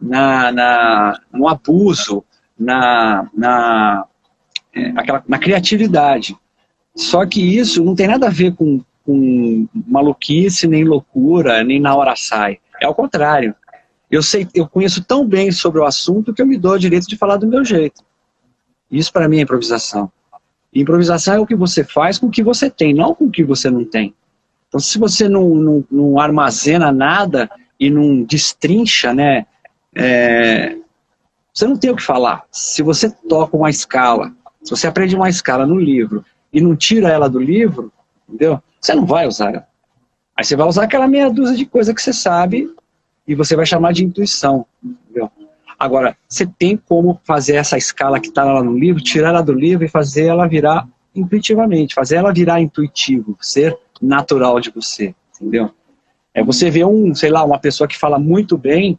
[0.00, 2.24] Na, na, no abuso,
[2.58, 4.06] na, na,
[4.72, 6.36] é, aquela, na criatividade.
[6.94, 11.94] Só que isso não tem nada a ver com, com maluquice, nem loucura, nem na
[11.94, 12.58] hora sai.
[12.80, 13.54] É ao contrário.
[14.10, 17.06] Eu sei, eu conheço tão bem sobre o assunto que eu me dou o direito
[17.06, 18.02] de falar do meu jeito.
[18.90, 20.10] Isso para mim é improvisação.
[20.72, 23.44] Improvisação é o que você faz com o que você tem, não com o que
[23.44, 24.14] você não tem.
[24.68, 29.46] Então, se você não, não, não armazena nada e não destrincha, né,
[29.94, 30.76] é,
[31.52, 32.44] você não tem o que falar.
[32.50, 37.08] Se você toca uma escala, se você aprende uma escala no livro e não tira
[37.08, 37.92] ela do livro,
[38.28, 38.62] entendeu?
[38.80, 39.68] Você não vai usar ela.
[40.36, 42.72] Aí você vai usar aquela meia dúzia de coisa que você sabe
[43.26, 45.30] e você vai chamar de intuição, entendeu?
[45.76, 49.52] Agora, você tem como fazer essa escala que está lá no livro, tirar ela do
[49.52, 55.72] livro e fazer ela virar intuitivamente, fazer ela virar intuitivo, ser natural de você, entendeu?
[56.38, 58.98] É você ver um, sei lá, uma pessoa que fala muito bem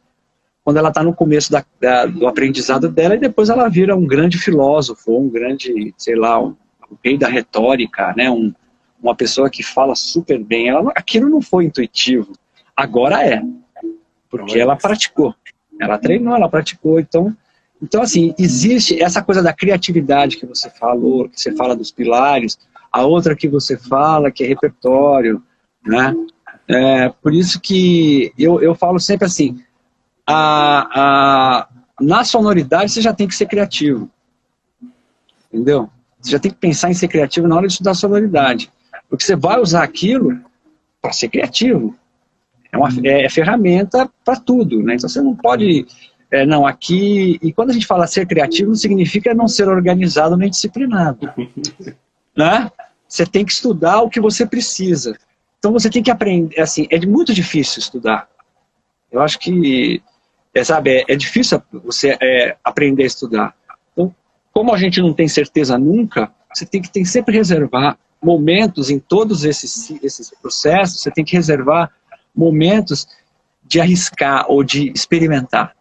[0.63, 4.05] quando ela está no começo da, da, do aprendizado dela e depois ela vira um
[4.05, 6.55] grande filósofo, um grande, sei lá, um
[6.89, 8.29] o rei da retórica, né?
[8.29, 8.53] Um,
[9.01, 10.69] uma pessoa que fala super bem.
[10.69, 12.33] Ela, aquilo não foi intuitivo.
[12.75, 13.41] Agora é.
[14.29, 15.33] Porque ela praticou.
[15.79, 16.99] Ela treinou, ela praticou.
[16.99, 17.35] Então,
[17.81, 22.59] então, assim, existe essa coisa da criatividade que você falou, que você fala dos pilares,
[22.91, 25.41] a outra que você fala, que é repertório,
[25.85, 26.13] né?
[26.69, 29.59] É, por isso que eu, eu falo sempre assim,
[30.25, 31.67] a, a,
[31.99, 34.07] na sonoridade você já tem que ser criativo.
[35.51, 35.89] Entendeu?
[36.21, 38.71] Você já tem que pensar em ser criativo na hora de estudar sonoridade.
[39.09, 40.39] Porque você vai usar aquilo
[41.01, 41.95] para ser criativo.
[42.71, 44.93] É, uma, é, é ferramenta para tudo, né?
[44.93, 45.87] Então você não pode...
[46.29, 47.39] É, não, aqui...
[47.41, 51.33] E quando a gente fala ser criativo, não significa não ser organizado nem disciplinado.
[52.37, 52.71] né?
[53.07, 55.17] Você tem que estudar o que você precisa.
[55.59, 56.59] Então você tem que aprender...
[56.59, 58.27] Assim, é muito difícil estudar.
[59.11, 60.01] Eu acho que...
[60.53, 63.55] É, sabe, é, é difícil você é, aprender a estudar
[64.51, 68.99] como a gente não tem certeza nunca, você tem que tem sempre reservar momentos em
[68.99, 71.91] todos esses, esses processos, você tem que reservar
[72.35, 73.07] momentos
[73.63, 75.73] de arriscar ou de experimentar.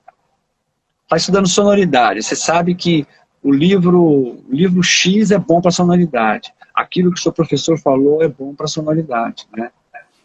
[1.02, 3.06] Está estudando sonoridade, você sabe que
[3.48, 8.28] o livro, livro X é bom para sonoridade, aquilo que o seu professor falou é
[8.28, 9.70] bom para sonoridade, né?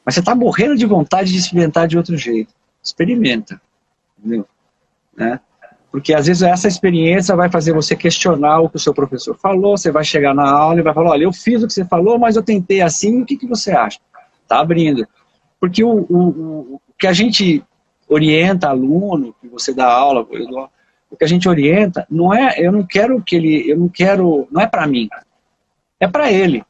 [0.03, 2.53] Mas você está morrendo de vontade de experimentar de outro jeito.
[2.83, 3.61] Experimenta,
[4.19, 4.45] entendeu?
[5.15, 5.39] Né?
[5.89, 9.77] Porque às vezes essa experiência vai fazer você questionar o que o seu professor falou,
[9.77, 12.19] você vai chegar na aula e vai falar, olha, eu fiz o que você falou,
[12.19, 14.01] mas eu tentei assim, o que, que você acha?
[14.41, 15.07] Está abrindo.
[15.61, 16.27] Porque o, o,
[16.73, 17.63] o, que a gente
[18.05, 20.69] orienta aluno, que você dá aula, dou,
[21.13, 24.47] o que a gente orienta, não é, eu não quero que ele, eu não quero,
[24.51, 25.07] não é para mim,
[25.99, 26.63] é para ele.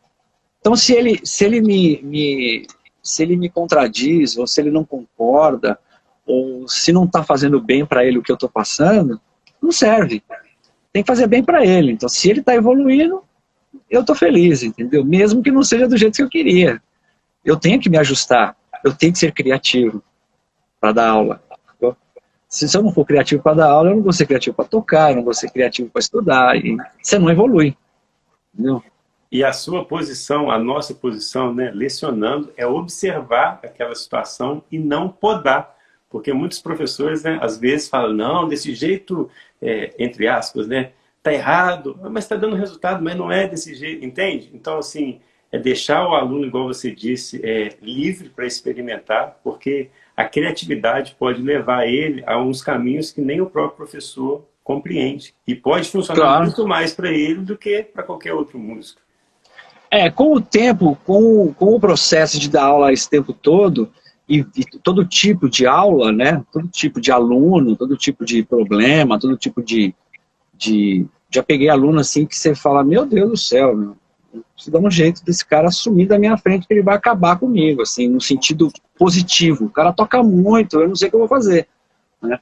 [0.59, 2.67] Então se ele, se ele me, me,
[3.01, 5.79] se ele me contradiz, ou se ele não concorda,
[6.25, 9.19] ou se não está fazendo bem para ele o que eu estou passando,
[9.61, 10.23] não serve.
[10.91, 11.91] Tem que fazer bem para ele.
[11.91, 13.23] Então se ele está evoluindo,
[13.89, 15.03] eu estou feliz, entendeu?
[15.03, 16.81] Mesmo que não seja do jeito que eu queria.
[17.43, 20.03] Eu tenho que me ajustar eu tenho que ser criativo
[20.79, 21.41] para dar aula.
[22.53, 25.09] Se eu não for criativo para dar aula, eu não vou ser criativo para tocar,
[25.09, 27.75] eu não vou ser criativo para estudar, e você não evolui.
[28.53, 28.83] Entendeu?
[29.31, 35.09] E a sua posição, a nossa posição, né, lecionando, é observar aquela situação e não
[35.09, 35.75] podar.
[36.07, 39.27] Porque muitos professores, né, às vezes, falam, não, desse jeito,
[39.59, 40.91] é, entre aspas, né,
[41.23, 44.51] tá errado, mas está dando resultado, mas não é desse jeito, entende?
[44.53, 45.19] Então, assim,
[45.51, 51.41] é deixar o aluno, igual você disse, é, livre para experimentar, porque a criatividade pode
[51.41, 55.33] levar ele a uns caminhos que nem o próprio professor compreende.
[55.45, 56.45] E pode funcionar claro.
[56.45, 59.01] muito mais para ele do que para qualquer outro músico.
[59.91, 63.91] É, com o tempo, com, com o processo de dar aula esse tempo todo,
[64.27, 66.43] e, e, todo tipo de aula, né?
[66.51, 69.93] Todo tipo de aluno, todo tipo de problema, todo tipo de...
[70.53, 73.97] de já peguei aluno assim que você fala, meu Deus do céu, meu,
[74.53, 77.81] preciso dar um jeito desse cara assumir da minha frente que ele vai acabar comigo,
[77.81, 79.65] assim, no sentido positivo.
[79.65, 81.67] O cara toca muito, eu não sei o que eu vou fazer.
[82.21, 82.39] Né?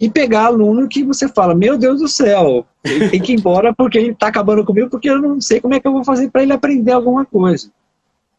[0.00, 3.74] E pegar aluno que você fala, meu Deus do céu, ele tem que ir embora
[3.74, 6.30] porque ele está acabando comigo, porque eu não sei como é que eu vou fazer
[6.30, 7.70] para ele aprender alguma coisa.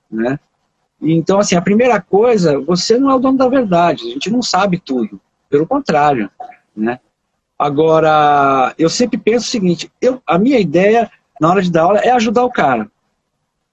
[0.09, 0.39] Né?
[1.01, 4.41] Então, assim, a primeira coisa, você não é o dono da verdade, a gente não
[4.41, 5.19] sabe tudo.
[5.49, 6.29] Pelo contrário,
[6.75, 6.99] né?
[7.57, 11.99] Agora, eu sempre penso o seguinte, eu, a minha ideia na hora de dar aula
[11.99, 12.89] é ajudar o cara.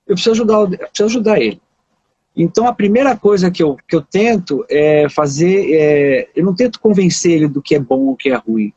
[0.06, 1.60] Eu preciso ajudar, eu preciso ajudar ele.
[2.36, 6.78] Então, a primeira coisa que eu, que eu tento é fazer, é, eu não tento
[6.78, 8.72] convencer ele do que é bom ou o que é ruim.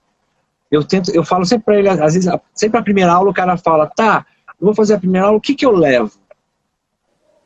[0.72, 3.58] Eu tento, eu falo sempre para ele, às vezes, sempre a primeira aula o cara
[3.58, 4.26] fala, tá,
[4.60, 6.12] eu vou fazer a primeira aula, o que que eu levo?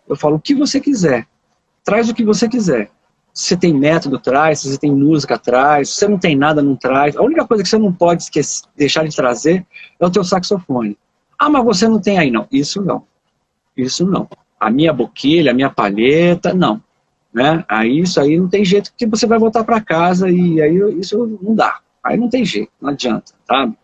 [0.07, 1.27] Eu falo, o que você quiser.
[1.83, 2.89] Traz o que você quiser.
[3.33, 4.59] Se você tem método, traz.
[4.59, 5.89] Se você tem música, traz.
[5.89, 7.15] Se você não tem nada, não traz.
[7.17, 9.65] A única coisa que você não pode esquecer, deixar de trazer
[9.99, 10.97] é o teu saxofone.
[11.43, 12.47] Ah, mas você não tem aí, não.
[12.49, 13.03] Isso não.
[13.75, 14.29] Isso não.
[14.57, 16.81] A minha boquilha, a minha palheta, não.
[17.33, 17.65] Né?
[17.67, 21.37] Aí isso aí não tem jeito que você vai voltar para casa e aí isso
[21.41, 21.79] não dá.
[22.01, 23.75] Aí não tem jeito, não adianta, sabe?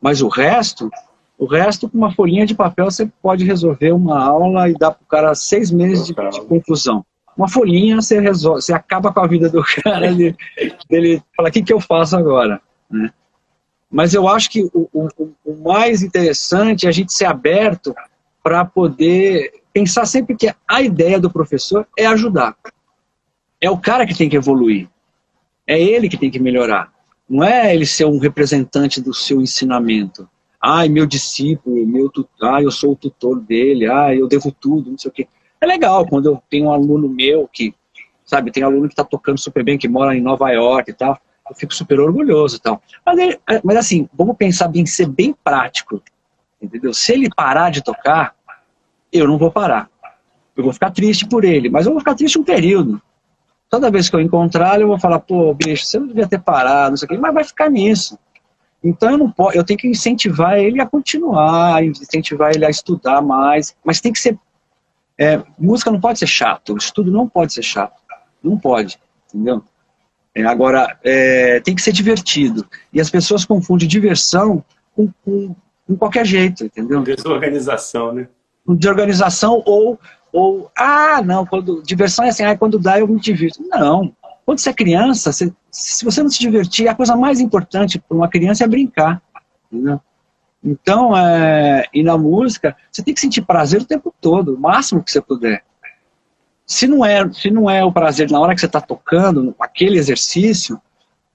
[0.00, 0.90] Mas o resto,
[1.36, 5.02] o resto com uma folhinha de papel você pode resolver uma aula e dar para
[5.02, 7.04] o cara seis meses de, de, conclusão.
[7.36, 10.34] Uma folhinha você resolve, você acaba com a vida do cara, ele,
[10.88, 12.58] ele fala, o que, que eu faço agora?
[12.90, 13.10] Né?
[13.92, 15.08] Mas eu acho que o, o,
[15.44, 17.94] o mais interessante é a gente ser aberto
[18.42, 22.56] para poder pensar sempre que a ideia do professor é ajudar.
[23.60, 24.88] É o cara que tem que evoluir.
[25.66, 26.90] É ele que tem que melhorar.
[27.28, 30.26] Não é ele ser um representante do seu ensinamento.
[30.60, 34.90] Ai, meu discípulo, meu tutor, ai, eu sou o tutor dele, ai, eu devo tudo,
[34.90, 35.28] não sei o quê.
[35.60, 37.74] É legal quando eu tenho um aluno meu que,
[38.24, 40.94] sabe, tem um aluno que está tocando super bem, que mora em Nova York e
[40.94, 41.20] tal
[41.52, 42.82] eu fico super orgulhoso e tal.
[43.04, 46.02] Mas, é, mas assim, vamos pensar bem, ser bem prático,
[46.60, 46.92] entendeu?
[46.92, 48.34] Se ele parar de tocar,
[49.12, 49.88] eu não vou parar.
[50.56, 53.00] Eu vou ficar triste por ele, mas eu vou ficar triste um período.
[53.68, 56.40] Toda vez que eu encontrar ele, eu vou falar, pô, bicho, você não devia ter
[56.40, 58.18] parado, não sei o quê, mas vai ficar nisso.
[58.84, 63.22] Então eu não posso, eu tenho que incentivar ele a continuar, incentivar ele a estudar
[63.22, 64.38] mais, mas tem que ser
[65.18, 68.00] é, música não pode ser chato, estudo não pode ser chato,
[68.42, 69.62] não pode, entendeu?
[70.34, 72.66] É, agora, é, tem que ser divertido.
[72.92, 74.64] E as pessoas confundem diversão
[74.94, 75.54] com, com,
[75.86, 77.02] com qualquer jeito, entendeu?
[77.02, 78.28] Desorganização, né?
[78.66, 79.98] Desorganização ou,
[80.32, 83.62] ou ah, não, quando, diversão é assim, ah, quando dá eu me divirto.
[83.68, 84.14] Não.
[84.46, 88.16] Quando você é criança, você, se você não se divertir, a coisa mais importante para
[88.16, 89.22] uma criança é brincar.
[89.70, 90.00] Entendeu?
[90.64, 95.02] Então, é, e na música, você tem que sentir prazer o tempo todo, o máximo
[95.02, 95.64] que você puder.
[96.72, 99.98] Se não é, se não é o prazer na hora que você está tocando, aquele
[99.98, 100.80] exercício,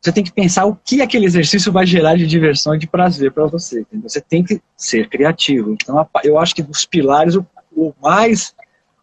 [0.01, 3.31] você tem que pensar o que aquele exercício vai gerar de diversão e de prazer
[3.31, 3.81] para você.
[3.81, 4.09] Entendeu?
[4.09, 5.73] Você tem que ser criativo.
[5.73, 7.45] Então, eu acho que dos pilares, o,
[7.75, 8.55] o mais,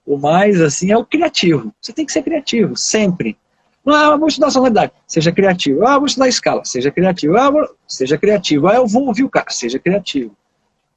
[0.05, 1.73] o mais assim é o criativo.
[1.81, 3.39] Você tem que ser criativo, sempre.
[3.87, 5.87] Ah, vou estudar sonoridade, seja criativo.
[5.87, 7.37] Ah, vou estudar escala, seja criativo.
[7.37, 7.69] Ah, vou...
[7.87, 8.67] seja criativo.
[8.67, 10.35] Ah, eu vou ouvir o cara, seja criativo.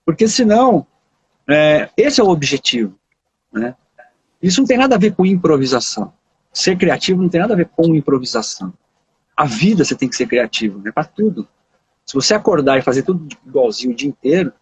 [0.03, 0.87] Porque senão,
[1.47, 2.97] é, esse é o objetivo.
[3.53, 3.75] Né?
[4.41, 6.13] Isso não tem nada a ver com improvisação.
[6.53, 8.73] Ser criativo não tem nada a ver com improvisação.
[9.35, 10.91] A vida você tem que ser criativo, né?
[10.91, 11.47] Para tudo.
[12.05, 14.53] Se você acordar e fazer tudo igualzinho o dia inteiro,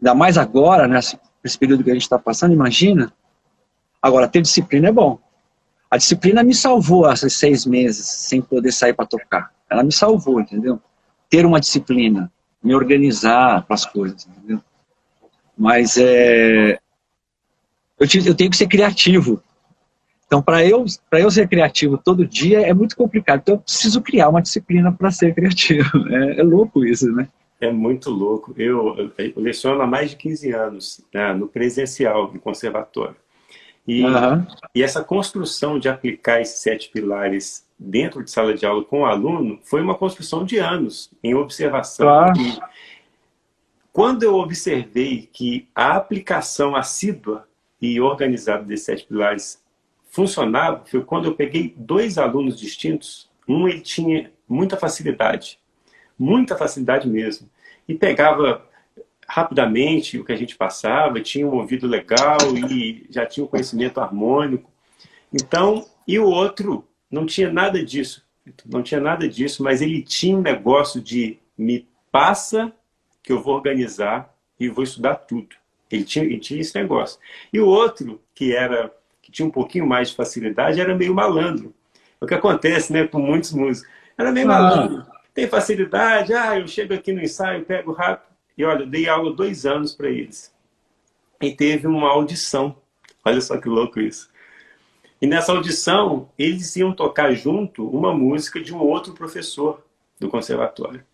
[0.00, 3.12] ainda mais agora, nesse, nesse período que a gente está passando, imagina.
[4.02, 5.18] Agora, ter disciplina é bom.
[5.90, 9.52] A disciplina me salvou esses seis meses sem poder sair para tocar.
[9.70, 10.80] Ela me salvou, entendeu?
[11.30, 12.30] Ter uma disciplina,
[12.62, 14.60] me organizar para as coisas, entendeu?
[15.56, 16.78] Mas é,
[17.98, 19.42] eu, eu tenho que ser criativo.
[20.26, 23.40] Então, para eu, eu ser criativo todo dia é muito complicado.
[23.40, 25.90] Então, eu preciso criar uma disciplina para ser criativo.
[26.10, 27.28] É, é, louco isso, né?
[27.60, 28.54] É muito louco.
[28.56, 33.16] Eu, eu leciono há mais de 15 anos né, no presencial, no conservatório.
[33.86, 34.46] E, uhum.
[34.74, 39.04] e essa construção de aplicar esses sete pilares dentro de sala de aula com o
[39.04, 42.06] aluno foi uma construção de anos, em observação.
[42.06, 42.40] Claro.
[42.40, 42.58] E
[43.92, 47.46] quando eu observei que a aplicação assídua
[47.84, 49.62] e organizado desses sete pilares
[50.10, 53.28] funcionava foi quando eu peguei dois alunos distintos.
[53.46, 55.58] Um ele tinha muita facilidade,
[56.18, 57.50] muita facilidade mesmo,
[57.86, 58.66] e pegava
[59.28, 62.38] rapidamente o que a gente passava, tinha um ouvido legal
[62.70, 64.70] e já tinha um conhecimento harmônico.
[65.32, 68.24] Então, e o outro não tinha nada disso,
[68.64, 72.72] não tinha nada disso, mas ele tinha um negócio de me passa
[73.22, 75.56] que eu vou organizar e vou estudar tudo.
[75.94, 77.18] Ele tinha, ele tinha esse negócio.
[77.52, 81.74] E o outro, que era que tinha um pouquinho mais de facilidade, era meio malandro.
[82.20, 83.90] O que acontece né, com muitos músicos.
[84.18, 84.52] Era meio ah.
[84.52, 85.06] malandro.
[85.32, 88.32] Tem facilidade, ah, eu chego aqui no ensaio, pego rápido.
[88.56, 90.54] E olha, dei aula dois anos para eles.
[91.40, 92.76] E teve uma audição.
[93.24, 94.30] Olha só que louco isso.
[95.20, 99.82] E nessa audição, eles iam tocar junto uma música de um outro professor
[100.20, 101.04] do conservatório.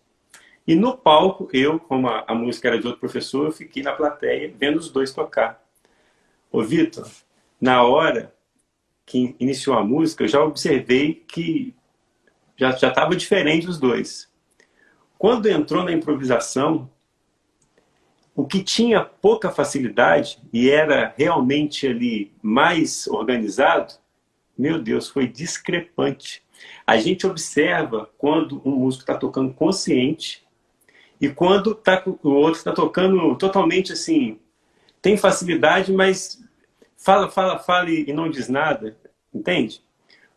[0.67, 3.93] E no palco, eu, como a, a, música era de outro professor, eu fiquei na
[3.93, 5.63] plateia vendo os dois tocar.
[6.51, 7.09] Ô Vitor,
[7.59, 8.33] na hora
[9.05, 11.73] que iniciou a música, eu já observei que
[12.55, 14.29] já estava diferente os dois.
[15.17, 16.89] Quando entrou na improvisação,
[18.35, 23.95] o que tinha pouca facilidade e era realmente ali mais organizado,
[24.57, 26.43] meu Deus, foi discrepante.
[26.85, 30.43] A gente observa quando um músico está tocando consciente
[31.21, 34.39] e quando tá, o outro está tocando totalmente assim,
[34.99, 36.43] tem facilidade, mas
[36.97, 38.97] fala, fala, fala e não diz nada,
[39.31, 39.83] entende?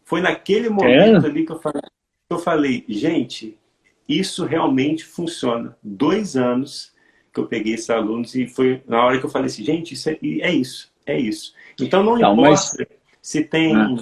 [0.05, 1.29] Foi naquele momento é?
[1.29, 1.83] ali que eu falei,
[2.29, 3.59] eu falei, gente,
[4.07, 5.75] isso realmente funciona.
[5.83, 6.93] Dois anos
[7.33, 10.11] que eu peguei esses alunos e foi na hora que eu falei assim, gente, isso
[10.11, 11.55] é, é isso, é isso.
[11.81, 12.77] Então não, não importa mas...
[13.23, 13.97] se tem ah.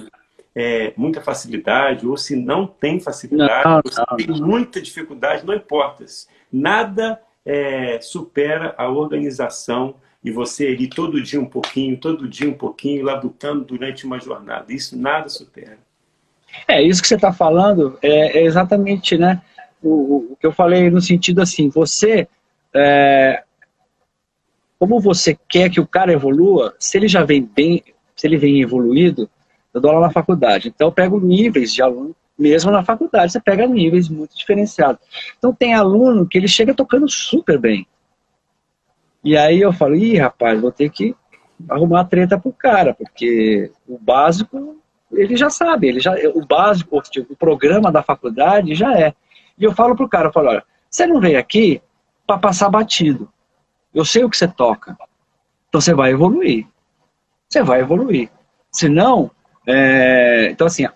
[0.55, 5.53] É, muita facilidade ou se não tem facilidade, não, ou se tem muita dificuldade, não
[5.53, 6.05] importa.
[6.51, 12.53] Nada é, supera a organização e você ir todo dia um pouquinho, todo dia um
[12.53, 14.71] pouquinho, labutando durante uma jornada.
[14.71, 15.77] Isso nada supera.
[16.67, 19.41] É, isso que você está falando é, é, exatamente né,
[19.81, 22.27] o, o, que eu falei no sentido assim, você,
[22.73, 23.43] é,
[24.79, 27.83] como você quer que o cara evolua, se ele já vem bem,
[28.15, 29.29] se ele vem evoluído,
[29.73, 33.39] eu dou aula na faculdade, então eu pego níveis de aluno mesmo na faculdade, você
[33.39, 35.01] pega níveis muito diferenciados.
[35.37, 37.87] Então tem aluno que ele chega tocando super bem.
[39.23, 41.15] E aí eu falo, ih, rapaz, vou ter que
[41.69, 44.77] arrumar a treta pro cara, porque o básico
[45.11, 49.13] ele já sabe, ele já, o básico, tipo, o programa da faculdade já é.
[49.57, 51.81] E eu falo pro cara, eu falo, olha, você não veio aqui
[52.25, 53.31] para passar batido.
[53.93, 54.97] Eu sei o que você toca.
[55.69, 56.67] Então você vai evoluir.
[57.47, 58.29] Você vai evoluir.
[58.71, 59.29] Senão,
[59.67, 60.49] é...
[60.51, 60.87] então assim,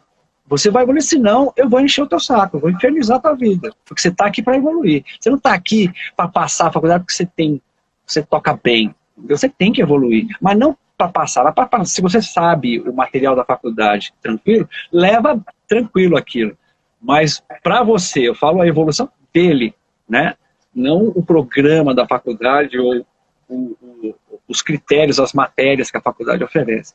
[0.47, 3.71] você vai evoluir, senão eu vou encher o teu saco, vou infernizar a tua vida.
[3.85, 5.03] Porque você está aqui para evoluir.
[5.19, 7.61] Você não está aqui para passar a faculdade porque você tem,
[8.05, 8.95] você toca bem.
[9.17, 11.51] Você tem que evoluir, mas não para passar.
[11.51, 16.57] Pra, se você sabe o material da faculdade tranquilo, leva tranquilo aquilo.
[17.01, 19.75] Mas para você, eu falo a evolução dele,
[20.09, 20.35] né?
[20.73, 23.05] Não o programa da faculdade ou
[23.49, 24.15] o, o,
[24.47, 26.93] os critérios, as matérias que a faculdade oferece.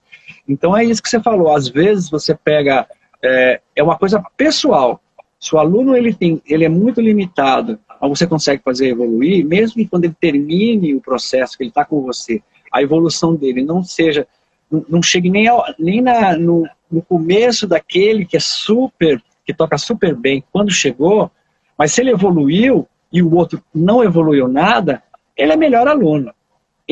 [0.48, 1.54] Então é isso que você falou.
[1.54, 2.86] Às vezes você pega
[3.22, 5.00] é, é uma coisa pessoal.
[5.38, 9.76] Se o aluno ele tem, ele é muito limitado, mas você consegue fazer evoluir, mesmo
[9.76, 12.42] que quando ele termine o processo que ele está com você,
[12.72, 14.26] a evolução dele não seja,
[14.70, 19.52] não, não chegue nem, ao, nem na, no, no começo daquele que é super, que
[19.52, 21.30] toca super bem quando chegou,
[21.76, 25.02] mas se ele evoluiu e o outro não evoluiu nada,
[25.36, 26.32] ele é melhor aluno.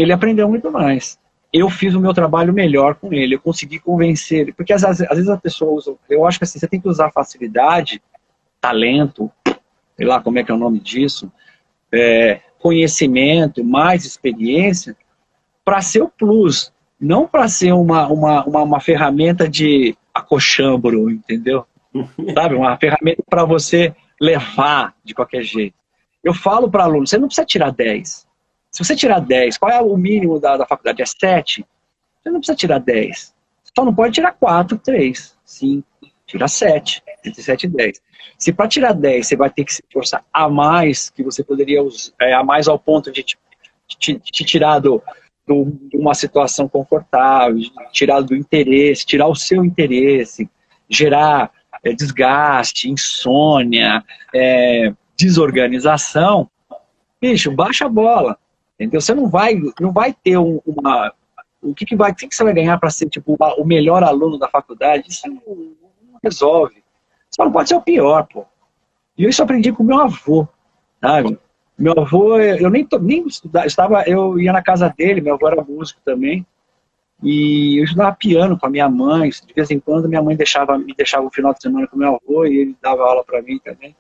[0.00, 1.18] Ele aprendeu muito mais.
[1.52, 4.98] eu fiz o meu trabalho melhor com ele, eu consegui convencer ele, porque às, às
[4.98, 8.00] vezes a pessoa usa, eu acho que assim, você tem que usar facilidade,
[8.60, 9.30] talento,
[9.96, 11.30] sei lá como é que é o nome disso,
[11.92, 14.96] é, conhecimento, mais experiência,
[15.64, 21.66] para ser o plus, não para ser uma, uma, uma, uma, ferramenta de acochambro, entendeu?
[22.34, 25.74] Sabe, uma ferramenta para você levar de qualquer jeito.
[26.22, 28.28] Eu falo para aluno, você não precisa tirar 10.
[28.70, 31.02] Se você tirar 10, qual é o mínimo da, da faculdade?
[31.02, 31.64] É 7?
[32.22, 33.34] Você não precisa tirar 10.
[33.76, 35.86] Só não pode tirar 4, 3, 5.
[36.26, 38.00] Tira 7, entre 7 e 10.
[38.38, 41.82] Se para tirar 10 você vai ter que se esforçar a mais, que você poderia
[41.82, 43.36] usar, é, a mais ao ponto de te,
[43.98, 45.02] te, te tirar do,
[45.46, 47.58] do, de uma situação confortável,
[47.90, 50.48] tirar do interesse, tirar o seu interesse,
[50.88, 51.50] gerar
[51.82, 56.48] é, desgaste, insônia, é, desorganização,
[57.20, 58.38] bicho, baixa a bola.
[58.80, 58.98] Entendeu?
[58.98, 61.12] Você não vai, não vai ter uma.
[61.60, 64.02] O que, que, vai, o que, que você vai ganhar para ser tipo, o melhor
[64.02, 65.10] aluno da faculdade?
[65.10, 66.82] Isso não, não resolve.
[67.30, 68.46] Só não pode ser o pior, pô.
[69.18, 70.48] E isso eu aprendi com meu avô,
[70.98, 71.38] sabe?
[71.78, 75.62] Meu avô, eu nem, nem estudava, estava, eu ia na casa dele, meu avô era
[75.62, 76.46] músico também,
[77.22, 80.78] e eu estudava piano com a minha mãe, de vez em quando minha mãe deixava,
[80.78, 83.58] me deixava o final de semana com meu avô e ele dava aula para mim
[83.58, 83.94] também.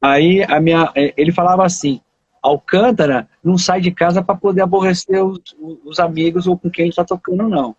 [0.00, 2.00] Aí a minha, é, ele falava assim,
[2.46, 5.40] Alcântara não sai de casa para poder aborrecer os,
[5.84, 7.74] os, amigos ou com quem ele está tocando, não.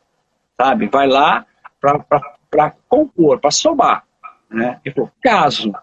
[0.59, 0.88] Sabe?
[0.88, 1.45] Vai lá
[1.80, 4.03] para compor, para somar.
[4.49, 4.80] Né?
[4.93, 5.74] Falou, caso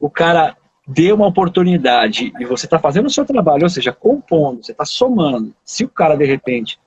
[0.00, 0.56] o cara
[0.86, 4.84] dê uma oportunidade e você está fazendo o seu trabalho, ou seja, compondo, você está
[4.84, 5.54] somando.
[5.64, 6.80] Se o cara, de repente,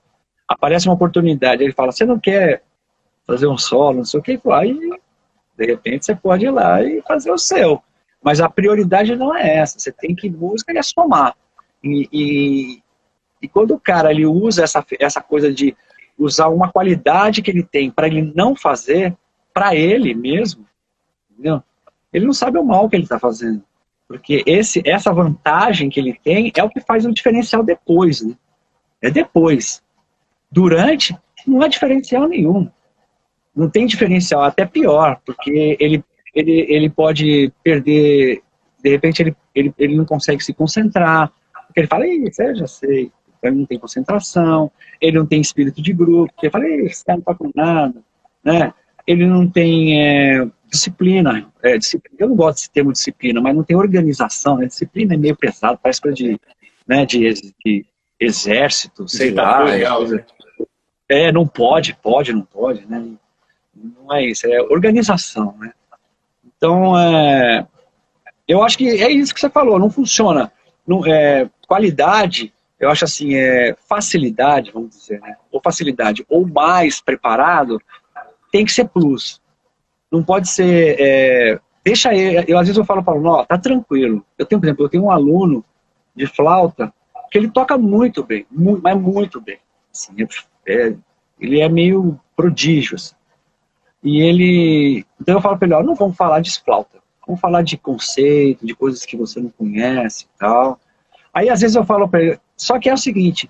[0.48, 2.64] aparece uma oportunidade, ele fala, você não quer
[3.26, 4.78] fazer um solo, não sei o que, aí,
[5.58, 7.82] de repente, você pode ir lá e fazer o seu.
[8.24, 9.78] Mas a prioridade não é essa.
[9.78, 11.36] Você tem que música e é somar.
[11.84, 12.84] E, e,
[13.42, 15.76] e, quando o cara ele usa essa, essa coisa de
[16.18, 19.16] usar uma qualidade que ele tem para ele não fazer,
[19.54, 20.66] para ele mesmo,
[21.30, 21.62] entendeu?
[22.14, 23.64] ele não sabe o mal que ele está fazendo.
[24.08, 28.22] Porque esse, essa vantagem que ele tem é o que faz o diferencial depois.
[28.22, 28.36] Né?
[29.02, 29.82] É depois.
[30.52, 31.18] Durante,
[31.48, 32.70] não há diferencial nenhum.
[33.56, 36.04] Não tem diferencial, até pior, porque ele
[36.34, 38.42] ele, ele pode perder,
[38.84, 41.32] de repente ele, ele, ele não consegue se concentrar,
[41.68, 43.12] porque ele fala, isso eu já sei,
[43.42, 47.24] ele não tem concentração, ele não tem espírito de grupo, ele fala, esse cara não
[47.24, 48.02] tá com nada,
[48.44, 48.74] né?
[49.06, 53.64] Ele não tem é, disciplina, é, disciplina, eu não gosto desse termo disciplina, mas não
[53.64, 54.66] tem organização, né?
[54.66, 56.40] Disciplina é meio pesado, parece coisa de,
[56.88, 57.34] né, de,
[57.66, 57.86] de
[58.20, 59.64] exército, sei lá.
[59.64, 60.26] Legal, né?
[61.10, 63.06] É, não pode, pode, não pode, né?
[63.76, 65.74] Não é isso, é organização, né?
[66.64, 67.68] Então, é,
[68.48, 70.50] eu acho que é isso que você falou, não funciona.
[70.88, 75.36] Não, é, qualidade, eu acho assim, é, facilidade, vamos dizer, né?
[75.52, 77.82] ou facilidade, ou mais preparado,
[78.50, 79.42] tem que ser plus.
[80.10, 80.96] Não pode ser.
[80.98, 82.46] É, deixa ele.
[82.48, 84.26] Eu, às vezes eu falo para o aluno, tá tranquilo.
[84.38, 85.66] Eu tenho, por exemplo, eu tenho um aluno
[86.16, 86.94] de flauta
[87.30, 89.60] que ele toca muito bem, muito, mas muito bem.
[89.94, 90.14] Assim,
[90.66, 90.96] é,
[91.42, 92.96] ele é meio prodígio.
[92.96, 93.16] Assim.
[94.04, 95.06] E ele.
[95.20, 98.66] Então eu falo para ele: ó, não vamos falar de flauta, vamos falar de conceito,
[98.66, 100.80] de coisas que você não conhece e tal.
[101.34, 103.50] Aí às vezes eu falo para ele: só que é o seguinte,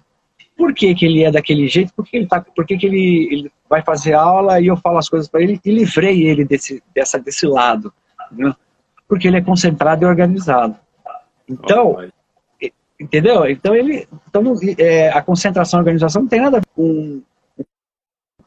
[0.56, 1.94] por que, que ele é daquele jeito?
[1.94, 4.98] Por que, ele, tá, por que, que ele, ele vai fazer aula e eu falo
[4.98, 7.92] as coisas para ele e livrei ele desse, dessa, desse lado?
[8.32, 8.56] Entendeu?
[9.08, 10.76] Porque ele é concentrado e organizado.
[11.50, 12.68] Então, oh,
[13.00, 13.48] entendeu?
[13.50, 14.08] Então ele.
[14.30, 14.44] Então,
[14.78, 17.22] é, a concentração e organização não tem nada a ver com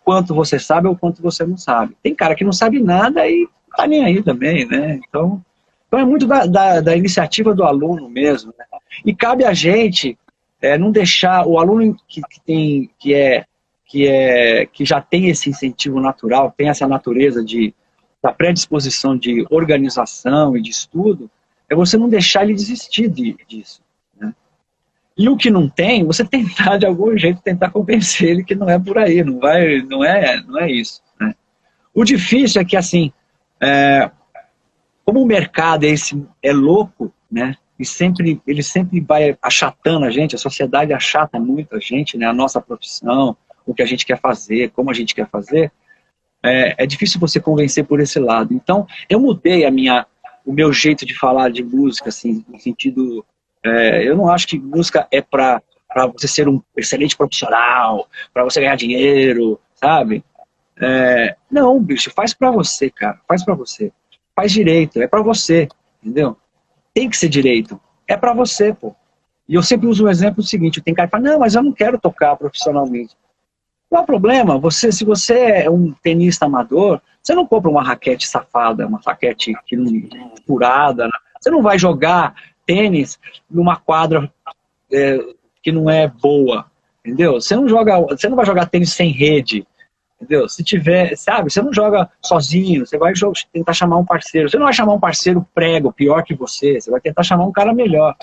[0.07, 1.97] quanto você sabe ou quanto você não sabe.
[2.01, 5.01] Tem cara que não sabe nada e tá nem aí também, né?
[5.09, 5.45] Então,
[5.89, 8.55] então é muito da, da, da iniciativa do aluno mesmo.
[8.57, 8.65] Né?
[9.05, 10.17] E cabe a gente
[10.63, 13.45] é, não deixar o aluno que, que, tem que é
[13.85, 17.75] que é que já tem esse incentivo natural, tem essa natureza de
[18.23, 21.29] da predisposição de organização e de estudo,
[21.69, 23.83] é você não deixar ele desistir de, disso.
[25.17, 28.69] E o que não tem, você tentar de algum jeito tentar convencer ele que não
[28.69, 31.03] é por aí, não vai, não é, não é isso.
[31.19, 31.35] Né?
[31.95, 33.13] O difícil é que assim,
[33.61, 34.11] é,
[35.05, 37.57] como o mercado é, esse, é louco, né?
[37.79, 42.27] E sempre ele sempre vai achatando a gente, a sociedade achata muito a gente, né?
[42.27, 45.71] A nossa profissão, o que a gente quer fazer, como a gente quer fazer.
[46.43, 48.53] É, é difícil você convencer por esse lado.
[48.53, 50.07] Então, eu mudei a minha,
[50.45, 53.25] o meu jeito de falar de música, assim, no sentido
[53.67, 55.61] é, eu não acho que música é para
[56.13, 60.25] você ser um excelente profissional, para você ganhar dinheiro, sabe?
[60.81, 63.19] É, não, bicho, faz para você, cara.
[63.27, 63.93] Faz para você.
[64.35, 65.67] Faz direito, é para você,
[66.03, 66.37] entendeu?
[66.95, 67.81] Tem que ser direito.
[68.07, 68.95] É para você, pô.
[69.49, 71.63] E eu sempre uso o um exemplo seguinte, tem cara que fala, não, mas eu
[71.63, 73.17] não quero tocar profissionalmente.
[73.89, 74.59] Qual é o problema?
[74.59, 79.53] Você, se você é um tenista amador, você não compra uma raquete safada, uma raquete
[79.65, 81.09] que não, furada.
[81.41, 82.35] Você não vai jogar
[82.67, 84.31] tênis numa quadra
[84.93, 85.19] é,
[85.63, 86.67] que não é boa,
[87.01, 87.35] entendeu?
[87.35, 89.67] Você não joga, você não vai jogar tênis sem rede,
[90.21, 90.49] entendeu?
[90.49, 91.51] Se tiver, sabe?
[91.51, 93.13] Você não joga sozinho, você vai
[93.53, 94.51] tentar chamar um parceiro.
[94.51, 96.81] Você não vai chamar um parceiro prego, pior que você.
[96.81, 98.17] Você vai tentar chamar um cara melhor.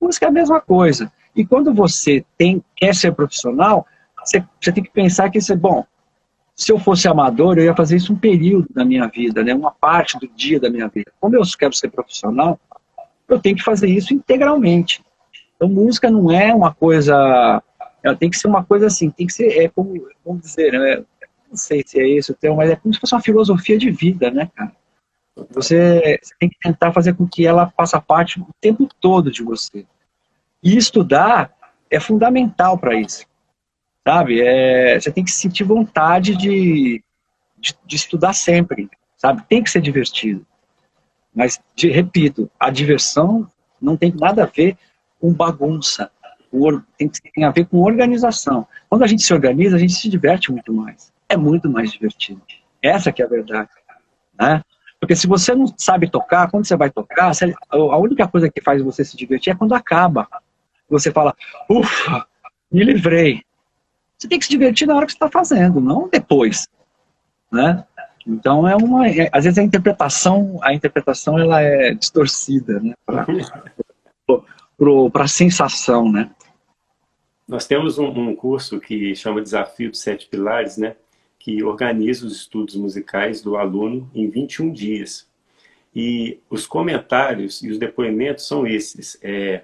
[0.00, 1.12] Música é a mesma coisa.
[1.34, 3.86] E quando você tem, quer ser profissional,
[4.24, 5.84] você, você tem que pensar que, você, bom,
[6.54, 9.54] se eu fosse amador, eu ia fazer isso um período da minha vida, né?
[9.54, 11.12] uma parte do dia da minha vida.
[11.20, 12.58] Como eu quero ser profissional,
[13.28, 15.02] eu tenho que fazer isso integralmente.
[15.54, 17.62] Então, música não é uma coisa.
[18.02, 21.04] Ela tem que ser uma coisa assim, tem que ser, é como, vamos dizer, né?
[21.48, 23.90] não sei se é esse o termo, mas é como se fosse uma filosofia de
[23.90, 24.72] vida, né, cara?
[25.50, 29.42] Você, você tem que tentar fazer com que ela faça parte o tempo todo de
[29.42, 29.84] você.
[30.62, 31.54] E estudar
[31.90, 33.26] é fundamental para isso.
[34.06, 34.40] Sabe?
[34.40, 37.02] É, você tem que sentir vontade de,
[37.58, 38.88] de, de, estudar sempre.
[39.16, 39.42] Sabe?
[39.46, 40.46] Tem que ser divertido.
[41.36, 43.46] Mas, de, repito, a diversão
[43.80, 44.78] não tem nada a ver
[45.20, 46.10] com bagunça.
[46.96, 48.66] Tem, tem a ver com organização.
[48.88, 51.12] Quando a gente se organiza, a gente se diverte muito mais.
[51.28, 52.40] É muito mais divertido.
[52.82, 53.68] Essa que é a verdade.
[54.40, 54.62] Né?
[54.98, 57.32] Porque se você não sabe tocar, quando você vai tocar,
[57.70, 60.26] a única coisa que faz você se divertir é quando acaba.
[60.88, 61.36] Você fala,
[61.68, 62.26] ufa,
[62.72, 63.42] me livrei.
[64.16, 66.66] Você tem que se divertir na hora que você está fazendo, não depois.
[67.52, 67.84] Né?
[68.26, 72.94] Então é uma, é, às vezes a interpretação, a interpretação ela é distorcida, né?
[73.06, 73.24] Para
[75.24, 76.30] a sensação, né?
[77.46, 80.96] Nós temos um, um curso que chama Desafio dos Sete Pilares, né?
[81.46, 85.28] que organiza os estudos musicais do aluno em 21 dias.
[85.94, 89.16] E os comentários e os depoimentos são esses.
[89.22, 89.62] É,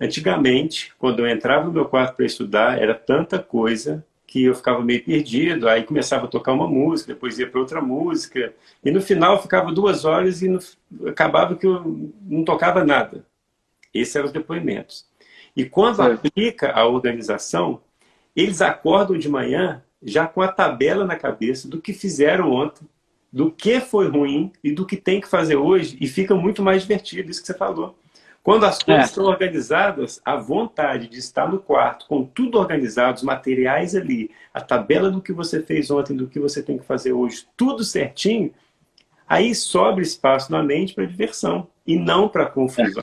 [0.00, 4.82] antigamente, quando eu entrava no meu quarto para estudar, era tanta coisa que eu ficava
[4.82, 8.52] meio perdido, aí começava a tocar uma música, depois ia para outra música,
[8.84, 10.58] e no final ficava duas horas e no,
[11.08, 13.24] acabava que eu não tocava nada.
[13.94, 15.06] Esses eram os depoimentos.
[15.54, 17.80] E quando aplica a organização,
[18.34, 22.86] eles acordam de manhã já com a tabela na cabeça do que fizeram ontem,
[23.32, 26.82] do que foi ruim e do que tem que fazer hoje, e fica muito mais
[26.82, 27.96] divertido, isso que você falou.
[28.46, 29.06] Quando as coisas é.
[29.06, 34.60] estão organizadas, a vontade de estar no quarto, com tudo organizado, os materiais ali, a
[34.60, 38.52] tabela do que você fez ontem, do que você tem que fazer hoje, tudo certinho,
[39.28, 43.02] aí sobra espaço na mente para diversão e não para confusão.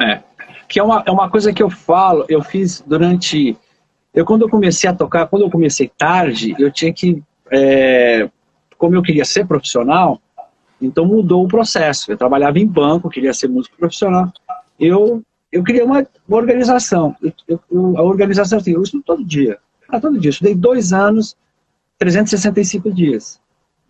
[0.00, 0.12] É.
[0.12, 0.22] é.
[0.66, 3.58] Que é uma, é uma coisa que eu falo, eu fiz durante
[4.14, 8.26] eu, quando eu comecei a tocar, quando eu comecei tarde, eu tinha que, é,
[8.78, 10.18] como eu queria ser profissional,
[10.80, 12.10] então mudou o processo.
[12.10, 14.32] Eu trabalhava em banco, queria ser músico profissional.
[14.78, 17.16] Eu, eu queria uma, uma organização.
[17.22, 19.58] Eu, eu, a organização, assim, eu estudo todo dia.
[19.88, 20.30] Ah, todo dia.
[20.30, 21.36] Estudei dois anos,
[21.98, 23.40] 365 dias.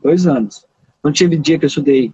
[0.03, 0.66] Dois anos.
[1.03, 2.11] Não tive dia que eu estudei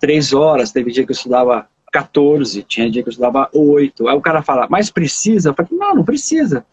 [0.00, 4.08] três horas, teve dia que eu estudava 14, tinha dia que eu estudava oito.
[4.08, 5.50] Aí o cara fala, mas precisa?
[5.50, 6.64] Eu falei, não, não precisa.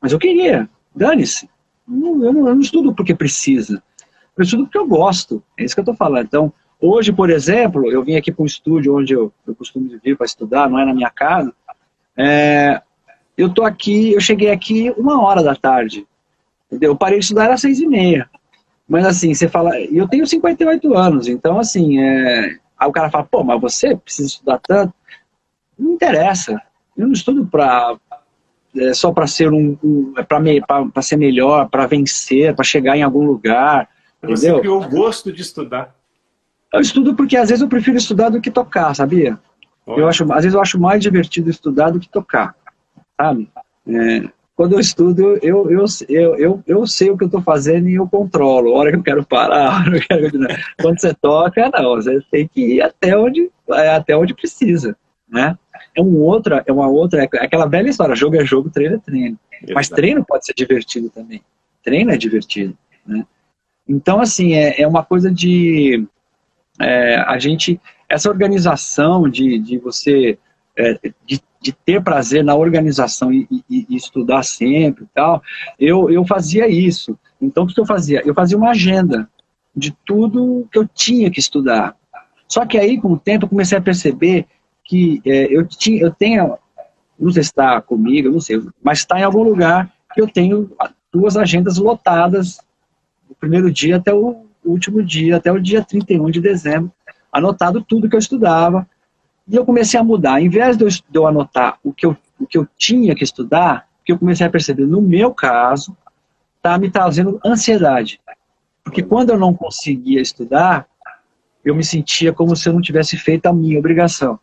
[0.00, 1.48] Mas eu queria, dane-se.
[1.88, 3.82] Eu, eu, não estudo porque precisa.
[4.36, 5.42] Eu estudo porque eu gosto.
[5.58, 6.24] É isso que eu estou falando.
[6.26, 6.52] Então,
[6.82, 10.26] hoje, por exemplo, eu vim aqui para um estúdio onde eu, eu costumo vir para
[10.26, 11.52] estudar, não é na minha casa.
[12.16, 12.82] É,
[13.36, 16.06] eu tô aqui, eu cheguei aqui uma hora da tarde.
[16.66, 16.90] Entendeu?
[16.90, 18.28] Eu parei de estudar às seis e meia.
[18.88, 22.56] Mas assim, você fala, eu tenho 58 anos, então assim, é...
[22.76, 24.92] aí o cara fala, pô, mas você precisa estudar tanto?
[25.78, 26.60] Não interessa.
[26.96, 27.96] Eu não estudo para
[28.76, 33.02] é, só para ser um, um é para ser melhor, para vencer, para chegar em
[33.02, 33.88] algum lugar.
[34.22, 34.60] Você entendeu?
[34.60, 35.94] criou o gosto de estudar.
[36.72, 39.38] Eu estudo porque às vezes eu prefiro estudar do que tocar, sabia?
[39.86, 42.54] Eu acho, às vezes eu acho mais divertido estudar do que tocar,
[43.20, 43.50] sabe?
[43.86, 47.88] É, quando eu estudo, eu, eu, eu, eu, eu sei o que eu estou fazendo
[47.88, 48.74] e eu controlo.
[48.74, 50.46] A hora que eu quero parar, a hora que eu quero...
[50.80, 54.96] Quando você toca, não, você tem que ir até onde, até onde precisa,
[55.28, 55.58] né?
[55.94, 58.98] é um outra, é uma outra, é aquela velha história, jogo é jogo, treino é
[58.98, 59.38] treino.
[59.52, 59.74] Exato.
[59.74, 61.42] Mas treino pode ser divertido também.
[61.82, 63.26] Treino é divertido, né?
[63.86, 66.06] Então, assim, é, é uma coisa de
[66.80, 70.38] é, a gente, essa organização de, de você,
[70.76, 75.42] é, de, de, ter prazer na organização e, e, e, estudar sempre e tal,
[75.78, 77.18] eu, eu fazia isso.
[77.40, 78.22] Então, o que eu fazia?
[78.24, 79.28] Eu fazia uma agenda
[79.74, 81.96] de tudo que eu tinha que estudar.
[82.46, 84.46] Só que aí, com o tempo, eu comecei a perceber
[84.84, 86.58] que é, eu, tinha, eu tenho,
[87.18, 90.70] não sei se está comigo, não sei, mas está em algum lugar que eu tenho
[91.12, 92.58] duas agendas lotadas,
[93.28, 96.92] do primeiro dia até o último dia, até o dia 31 de dezembro,
[97.32, 98.86] anotado tudo que eu estudava,
[99.48, 100.40] E eu comecei a mudar.
[100.40, 103.24] Em vez de eu, de eu anotar o que eu, o que eu tinha que
[103.24, 105.96] estudar, o que eu comecei a perceber, no meu caso,
[106.56, 108.20] está me trazendo ansiedade.
[108.84, 110.86] Porque quando eu não conseguia estudar,
[111.64, 114.38] eu me sentia como se eu não tivesse feito a minha obrigação.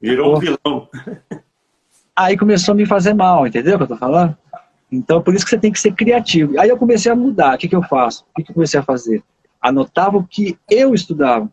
[0.00, 0.88] Virou um vilão.
[2.14, 4.36] Aí começou a me fazer mal, entendeu o que eu tô falando?
[4.92, 6.58] Então, por isso que você tem que ser criativo.
[6.58, 7.54] Aí eu comecei a mudar.
[7.54, 8.24] O que, que eu faço?
[8.30, 9.22] O que, que eu comecei a fazer?
[9.60, 11.50] Anotava o que eu estudava.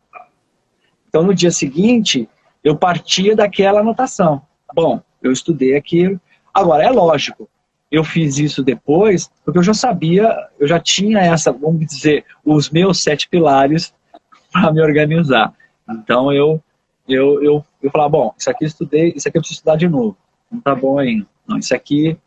[1.08, 2.30] Então, no dia seguinte,
[2.64, 4.42] eu partia daquela anotação.
[4.74, 6.20] Bom, eu estudei aquilo.
[6.54, 7.50] Agora, é lógico,
[7.92, 12.70] eu fiz isso depois, porque eu já sabia, eu já tinha essa, vamos dizer, os
[12.70, 13.94] meus sete pilares
[14.52, 15.54] para me organizar.
[15.90, 16.62] Então, eu,
[17.08, 19.88] eu, eu, eu falava, bom, isso aqui eu estudei, isso aqui eu preciso estudar de
[19.88, 20.18] novo.
[20.52, 21.26] Não tá bom ainda.
[21.48, 22.18] Não, isso aqui,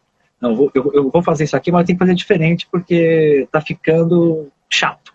[0.41, 3.61] não, eu eu vou fazer isso aqui, mas eu tenho que fazer diferente porque tá
[3.61, 5.13] ficando chato.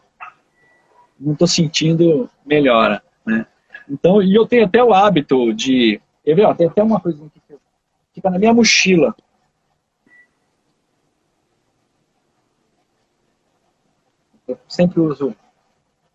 [1.20, 3.46] Não estou sentindo melhora, né?
[3.90, 6.02] Então, e eu tenho até o hábito de.
[6.24, 7.56] Quer ver, ó, tem até uma coisa que
[8.14, 9.16] fica na minha mochila.
[14.48, 15.36] Eu sempre uso.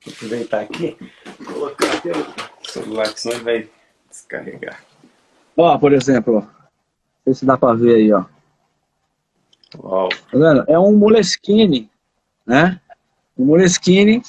[0.04, 0.96] Vou aproveitar aqui,
[1.44, 3.70] colocar até o celular, que senão ele vai
[4.08, 4.82] descarregar.
[5.56, 6.48] Ó, por exemplo, não
[7.24, 8.24] sei se dá para ver aí, ó.
[9.78, 10.08] Uau.
[10.08, 10.64] Tá vendo?
[10.68, 11.90] É um Moleskine,
[12.46, 12.80] né?
[13.38, 14.22] Um Moleskine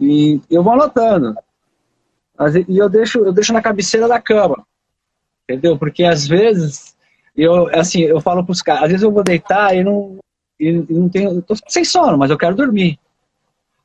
[0.00, 1.34] e eu vou anotando.
[2.68, 4.66] E eu deixo, eu deixo na cabeceira da cama.
[5.44, 5.78] Entendeu?
[5.78, 6.96] Porque às vezes,
[7.36, 10.18] eu, assim, eu falo pros caras, às vezes eu vou deitar e não,
[10.58, 12.98] e não tenho, eu tô sem sono, mas eu quero dormir.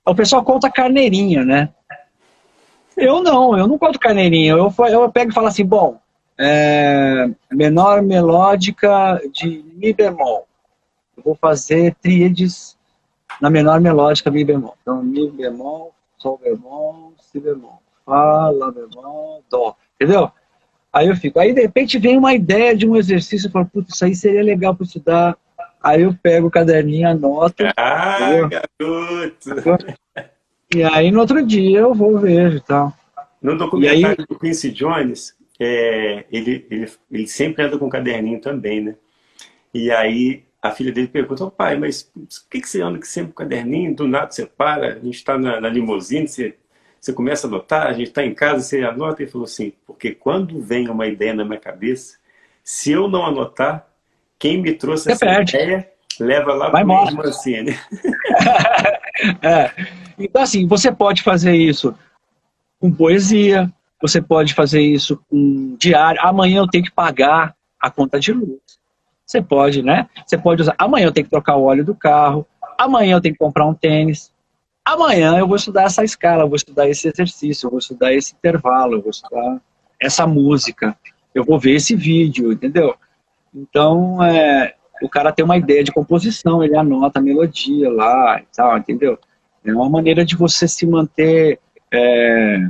[0.06, 1.70] O pessoal conta carneirinha, né?
[2.98, 4.54] Eu não, eu não conto carneirinha.
[4.54, 6.00] Eu, eu pego e falo assim, bom,
[6.38, 10.48] é, menor melódica de Mi bemol.
[11.16, 12.78] Eu vou fazer tríades
[13.42, 14.76] na menor melódica Mi bemol.
[14.82, 17.82] Então, Mi bemol, Sol bemol, Si bemol.
[18.06, 19.76] Fá, Lá bemol, Dó.
[19.96, 20.32] Entendeu?
[20.92, 21.40] Aí eu fico.
[21.40, 24.44] Aí de repente vem uma ideia de um exercício, eu falo, putz, isso aí seria
[24.44, 25.38] legal para estudar.
[25.82, 27.64] Aí eu pego o caderninho, anoto.
[27.78, 28.50] Ah, entendeu?
[28.50, 29.96] garoto!
[30.76, 32.94] E aí no outro dia eu vou ver e tal.
[33.42, 34.26] No documentário aí...
[34.28, 38.96] do Quincy Jones, é, ele, ele, ele sempre anda com um caderninho também, né?
[39.74, 43.32] E aí a filha dele pergunta, oh, pai, mas por que, que você anda sempre
[43.32, 43.96] com caderninho?
[43.96, 46.56] Do nada você para, a gente está na, na limusine, você
[47.00, 50.12] você começa a anotar, a gente está em casa, você anota e falou assim, porque
[50.12, 52.18] quando vem uma ideia na minha cabeça,
[52.64, 53.88] se eu não anotar,
[54.38, 55.56] quem me trouxe você essa perde.
[55.56, 55.90] ideia
[56.20, 57.72] leva lá para o Mancini.
[59.42, 59.72] é.
[60.18, 61.96] Então, assim, você pode fazer isso
[62.80, 66.20] com poesia, você pode fazer isso com diário.
[66.22, 68.60] Amanhã eu tenho que pagar a conta de luz.
[69.30, 70.10] Você pode, né?
[70.26, 70.74] Você pode usar.
[70.76, 72.48] Amanhã eu tenho que trocar o óleo do carro.
[72.76, 74.34] Amanhã eu tenho que comprar um tênis.
[74.84, 78.34] Amanhã eu vou estudar essa escala, eu vou estudar esse exercício, eu vou estudar esse
[78.34, 79.62] intervalo, eu vou estudar
[80.00, 80.98] essa música,
[81.36, 82.96] eu vou ver esse vídeo, entendeu?
[83.54, 88.48] Então, é, o cara tem uma ideia de composição, ele anota a melodia lá e
[88.56, 89.20] tal, entendeu?
[89.64, 91.60] É uma maneira de você se manter.
[91.94, 92.68] É,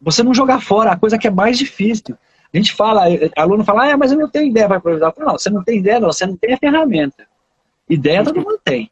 [0.00, 2.16] você não jogar fora a coisa que é mais difícil.
[2.52, 3.04] A gente fala,
[3.36, 5.14] aluno fala, ah, mas eu não tenho ideia para improvisar.
[5.16, 7.26] Não, você não tem ideia, não, você não tem a ferramenta.
[7.88, 8.90] Ideia todo mundo tem.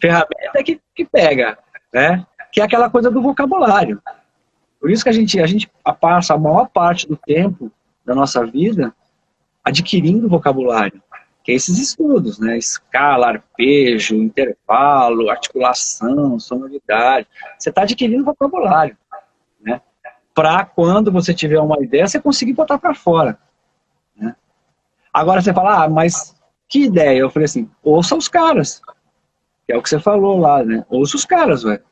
[0.00, 1.58] Ferramenta é que, que pega,
[1.92, 2.24] né?
[2.52, 4.00] Que é aquela coisa do vocabulário.
[4.80, 7.70] Por isso que a gente, a gente passa a maior parte do tempo
[8.04, 8.94] da nossa vida
[9.64, 11.02] adquirindo vocabulário,
[11.44, 12.56] que é esses estudos, né?
[12.56, 17.26] Escala, arpejo, intervalo, articulação, sonoridade.
[17.58, 18.96] Você está adquirindo vocabulário?
[20.34, 23.38] Para quando você tiver uma ideia, você conseguir botar para fora.
[24.16, 24.34] Né?
[25.12, 26.34] Agora você fala, ah, mas
[26.68, 27.18] que ideia?
[27.18, 28.80] Eu falei assim, ouça os caras.
[29.66, 30.84] Que é o que você falou lá, né?
[30.88, 31.82] Ouça os caras, velho.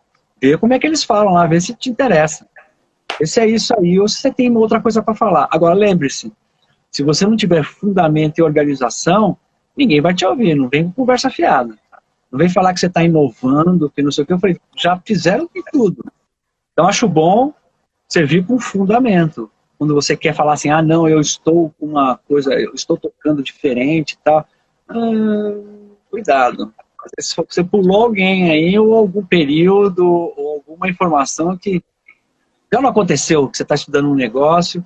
[0.40, 2.46] Vê como é que eles falam lá, vê se te interessa.
[3.18, 5.48] Vê se é isso aí ou se você tem outra coisa para falar.
[5.50, 6.32] Agora, lembre-se,
[6.90, 9.36] se você não tiver fundamento e organização,
[9.76, 11.76] ninguém vai te ouvir, não vem com conversa fiada.
[12.30, 14.32] Não vem falar que você está inovando, que não sei o que.
[14.32, 16.04] Eu falei, já fizeram de tudo.
[16.72, 17.52] Então, acho bom
[18.08, 19.50] servir com fundamento.
[19.76, 23.42] Quando você quer falar assim, ah, não, eu estou com uma coisa, eu estou tocando
[23.42, 24.46] diferente e tal.
[24.88, 24.94] Ah,
[26.10, 26.72] cuidado
[27.48, 31.82] você pulou alguém aí, ou algum período, ou alguma informação que
[32.72, 34.84] já não aconteceu, que você está estudando um negócio,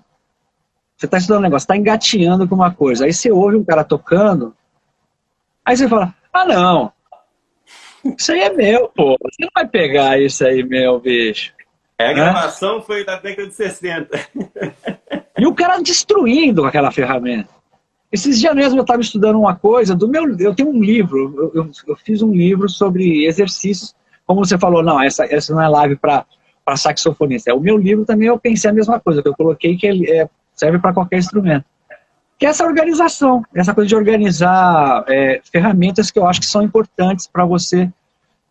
[0.97, 3.83] você está estudando um negócio, está engateando com uma coisa, aí você ouve um cara
[3.83, 4.55] tocando,
[5.65, 6.93] aí você fala, ah não,
[8.17, 11.53] isso aí é meu, pô, você não vai pegar isso aí, meu bicho.
[12.03, 14.19] É, a gravação foi da década de 60.
[15.39, 17.49] E o cara destruindo aquela ferramenta.
[18.11, 20.39] Esses dias mesmo eu estava estudando uma coisa do meu.
[20.39, 23.95] Eu tenho um livro, eu, eu, eu, fiz um livro sobre exercícios.
[24.27, 26.27] Como você falou, não, essa, essa não é live para
[26.65, 27.51] para saxofonista.
[27.51, 30.11] É, o meu livro também eu pensei a mesma coisa, que eu coloquei que ele
[30.11, 31.65] é, serve para qualquer instrumento.
[32.39, 36.63] Que é essa organização, essa coisa de organizar é, ferramentas que eu acho que são
[36.63, 37.91] importantes para você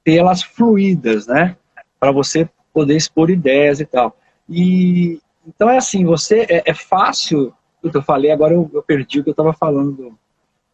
[0.03, 1.55] ter elas fluídas, né?
[1.99, 4.15] Para você poder expor ideias e tal.
[4.49, 7.53] E então é assim, você é, é fácil.
[7.83, 10.17] Eu falei agora eu, eu perdi o que eu estava falando do,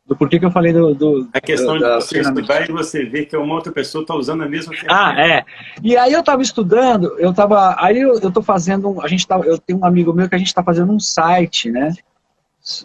[0.06, 0.94] do porquê que eu falei do.
[0.94, 4.16] do a questão do, de você estudar e você ver que uma outra pessoa está
[4.16, 4.96] usando a mesma ferramenta.
[4.96, 5.46] Ah, é.
[5.84, 7.76] E aí eu estava estudando, eu estava.
[7.80, 9.02] Aí eu estou fazendo.
[9.02, 11.72] A gente tá, eu tenho um amigo meu que a gente está fazendo um site,
[11.72, 11.94] né?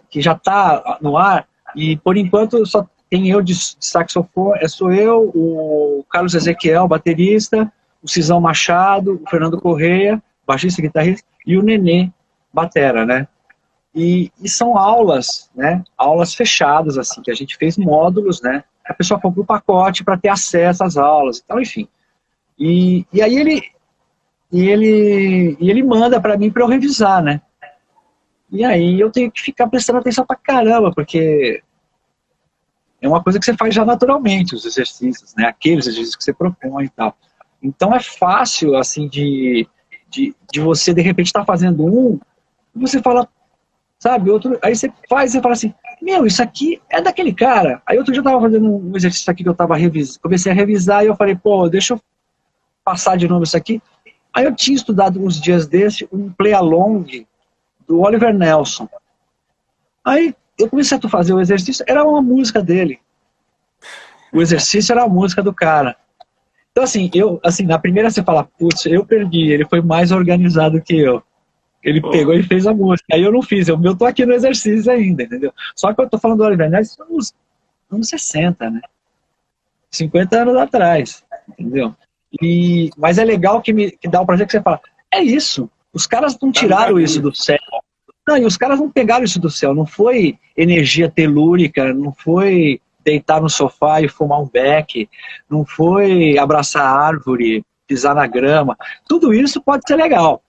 [0.09, 4.69] Que já está no ar, e por enquanto só tem eu de, de saxofone, é,
[4.69, 7.71] sou eu, o Carlos Ezequiel, baterista,
[8.03, 12.11] o Cisão Machado, o Fernando Correia, baixista e guitarrista, e o Nenê,
[12.53, 13.29] batera, né?
[13.95, 15.85] E, e, são aulas, né?
[15.97, 18.65] Aulas fechadas, assim, que a gente fez módulos, né?
[18.85, 21.87] A pessoa compra o pacote para ter acesso às aulas e tal, enfim.
[22.59, 23.63] E, e aí ele,
[24.51, 27.41] e ele, e ele manda para mim para eu revisar, né?
[28.51, 31.63] E aí eu tenho que ficar prestando atenção pra caramba, porque
[33.01, 35.47] é uma coisa que você faz já naturalmente, os exercícios, né?
[35.47, 37.17] Aqueles exercícios que você propõe e tal.
[37.63, 39.69] Então é fácil, assim, de,
[40.11, 42.19] de, de você, de repente, estar tá fazendo um,
[42.75, 43.29] você fala,
[43.99, 44.31] sabe?
[44.31, 47.81] Outro, aí você faz e fala assim, meu, isso aqui é daquele cara.
[47.87, 50.55] Aí outro dia eu tava fazendo um exercício aqui que eu tava revisando, comecei a
[50.55, 52.01] revisar e eu falei, pô, deixa eu
[52.85, 53.81] passar de novo isso aqui.
[54.33, 57.27] Aí eu tinha estudado uns dias desse um play along
[57.87, 58.89] do Oliver Nelson.
[60.05, 62.99] Aí eu comecei a fazer o exercício, era uma música dele.
[64.33, 65.97] O exercício era a música do cara.
[66.73, 70.81] Então assim, eu, assim, na primeira você fala, putz, eu perdi, ele foi mais organizado
[70.81, 71.23] que eu.
[71.83, 72.11] Ele oh.
[72.11, 73.07] pegou e fez a música.
[73.13, 75.53] Aí eu não fiz, eu, eu tô aqui no exercício ainda, entendeu?
[75.77, 77.35] Só que eu tô falando do Oliver Neves nos
[77.91, 78.81] anos 60, né?
[79.91, 81.95] 50 anos atrás, entendeu?
[82.41, 84.81] E, mas é legal que, me, que dá o um prazer que você fala,
[85.13, 87.59] é isso, os caras não tiraram isso do céu.
[88.27, 92.81] Não, e os caras não pegaram isso do céu, não foi energia telúrica, não foi
[93.05, 95.09] deitar no sofá e fumar um beck,
[95.49, 98.77] não foi abraçar a árvore, pisar na grama.
[99.09, 100.43] Tudo isso pode ser legal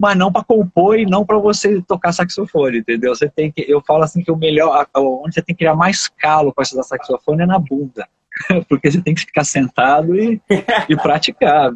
[0.00, 3.14] mas não para compor e não para você tocar saxofone, entendeu?
[3.14, 6.08] Você tem que, eu falo assim que o melhor, onde você tem que criar mais
[6.08, 8.08] calo para estudar saxofone é na bunda,
[8.66, 10.40] porque você tem que ficar sentado e,
[10.88, 11.70] e praticar?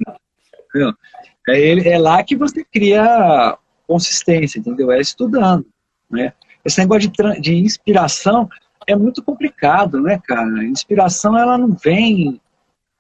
[1.47, 4.91] É, é lá que você cria consistência, entendeu?
[4.91, 5.67] É estudando,
[6.11, 6.33] né?
[6.65, 8.49] Esse negócio de, de inspiração
[8.87, 10.65] é muito complicado, né, cara?
[10.65, 12.41] Inspiração, ela não vem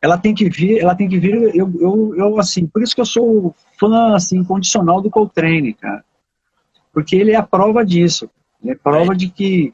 [0.04, 3.00] ela tem que vir, ela tem que vir, eu, eu, eu assim, por isso que
[3.00, 6.04] eu sou fã, assim, incondicional do Coltrane, cara.
[6.92, 8.28] Porque ele é a prova disso.
[8.62, 9.72] Ele é prova de que,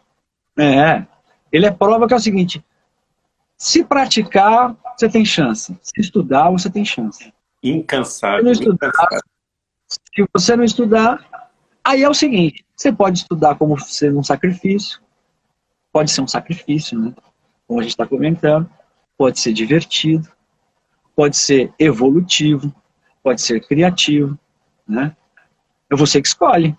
[0.57, 1.05] é,
[1.51, 2.65] ele é prova que é o seguinte,
[3.59, 5.77] se praticar, você tem chance.
[5.83, 7.35] Se estudar, você tem chance.
[7.61, 8.55] Incansável.
[8.55, 9.21] Se, estudar, incansável.
[9.89, 11.51] se você não estudar,
[11.83, 15.01] aí é o seguinte, você pode estudar como sendo um sacrifício,
[15.93, 17.15] pode ser um sacrifício, né?
[17.67, 18.69] Como a gente está comentando
[19.17, 20.27] pode ser divertido,
[21.15, 22.75] pode ser evolutivo,
[23.23, 24.39] pode ser criativo,
[24.89, 25.15] né?
[25.91, 26.75] É você que escolhe,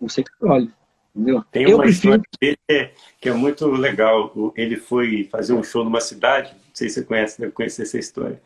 [0.00, 0.72] você que escolhe,
[1.14, 1.44] entendeu?
[1.52, 2.22] Tem uma Eu prefiro...
[2.40, 4.32] dele que é muito legal.
[4.56, 7.98] Ele foi fazer um show numa cidade, não sei se você conhece, deve conhecer essa
[7.98, 8.40] história.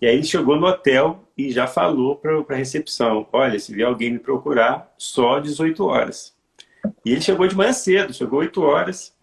[0.00, 3.88] E aí ele chegou no hotel e já falou para a recepção, olha, se vier
[3.88, 6.32] alguém me procurar, só 18 horas.
[7.04, 9.13] E ele chegou de manhã cedo, chegou 8 horas,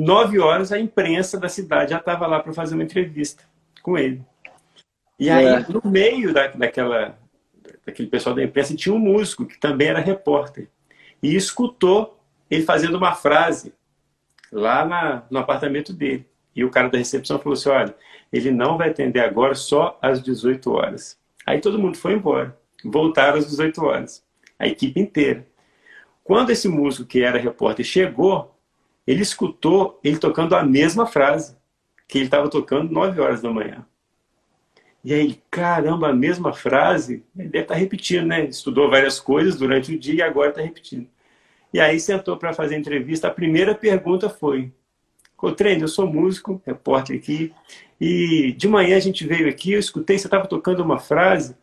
[0.00, 3.42] Nove horas, a imprensa da cidade já estava lá para fazer uma entrevista
[3.82, 4.22] com ele.
[5.18, 5.66] E aí, é.
[5.68, 7.18] no meio da, daquela,
[7.84, 10.68] daquele pessoal da imprensa, tinha um músico que também era repórter.
[11.20, 12.16] E escutou
[12.48, 13.74] ele fazendo uma frase
[14.52, 16.24] lá na, no apartamento dele.
[16.54, 17.92] E o cara da recepção falou assim: olha,
[18.32, 21.18] ele não vai atender agora só às 18 horas.
[21.44, 22.56] Aí todo mundo foi embora.
[22.84, 24.24] Voltaram às 18 horas.
[24.56, 25.44] A equipe inteira.
[26.22, 28.56] Quando esse músico que era repórter chegou,
[29.08, 31.56] ele escutou ele tocando a mesma frase
[32.06, 33.86] que ele estava tocando 9 horas da manhã.
[35.02, 38.44] E aí, caramba, a mesma frase, ele deve estar tá repetindo, né?
[38.44, 41.08] Estudou várias coisas durante o dia e agora está repetindo.
[41.72, 43.28] E aí sentou para fazer a entrevista.
[43.28, 44.70] A primeira pergunta foi:
[45.38, 47.54] Cotrene, eu sou músico, repórter aqui,
[47.98, 51.56] e de manhã a gente veio aqui, eu escutei, você estava tocando uma frase,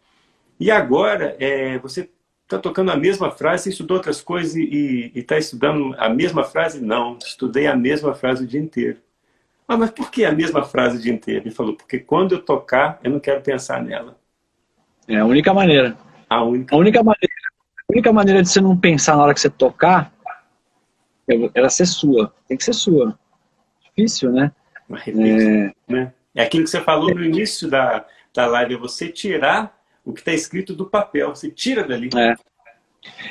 [0.60, 2.10] e agora é, você
[2.46, 6.80] está tocando a mesma frase, você estudou outras coisas e está estudando a mesma frase?
[6.80, 8.98] Não, estudei a mesma frase o dia inteiro.
[9.68, 11.42] Ah, mas por que a mesma frase o dia inteiro?
[11.42, 14.16] Ele falou, porque quando eu tocar, eu não quero pensar nela.
[15.08, 15.98] É a única maneira.
[16.30, 17.34] A única, a única maneira.
[17.90, 20.14] A única maneira de você não pensar na hora que você tocar
[21.28, 22.32] é ela ser sua.
[22.48, 23.18] Tem que ser sua.
[23.84, 24.52] Difícil, né?
[25.08, 25.74] É...
[25.88, 26.14] né?
[26.36, 29.76] é aquilo que você falou no início da, da live, é você tirar
[30.06, 32.10] o que está escrito do papel, você tira dali.
[32.16, 32.36] É.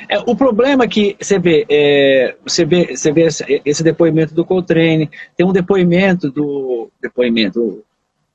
[0.07, 4.33] É, o problema é que você vê, é, você vê, você vê esse, esse, depoimento
[4.33, 7.83] do Coltrane, tem um depoimento do depoimento.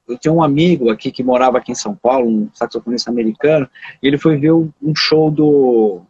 [0.06, 3.68] Eu tinha um amigo aqui que morava aqui em São Paulo, um saxofonista americano,
[4.02, 6.02] e ele foi ver um show do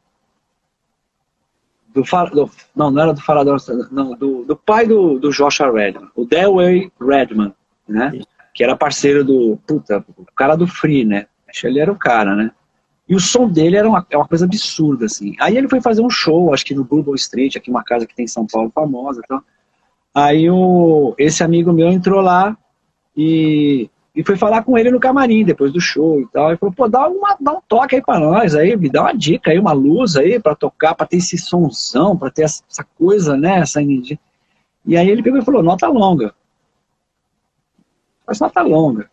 [1.93, 3.59] do, do não, não era do Farador,
[3.91, 7.53] não, do, do pai do, do Joshua Redman, o Delway Redman,
[7.89, 8.21] né?
[8.55, 11.27] Que era parceiro do, puta, o cara do Free, né?
[11.65, 12.51] Ele era o cara, né?
[13.11, 15.35] E o som dele era uma, é uma coisa absurda, assim.
[15.41, 18.15] Aí ele foi fazer um show, acho que no Bourbon Street, aqui uma casa que
[18.15, 19.21] tem em São Paulo famosa.
[19.25, 19.43] Então.
[20.15, 22.57] Aí o, esse amigo meu entrou lá
[23.17, 26.51] e, e foi falar com ele no camarim depois do show e tal.
[26.51, 29.13] Ele falou, pô, dá, uma, dá um toque aí pra nós, aí, me dá uma
[29.13, 32.85] dica aí, uma luz aí pra tocar, pra ter esse sonzão, pra ter essa, essa
[32.97, 34.21] coisa, né, essa energia.
[34.87, 36.33] E aí ele pegou e falou, nota longa.
[38.25, 39.11] Faz nota longa.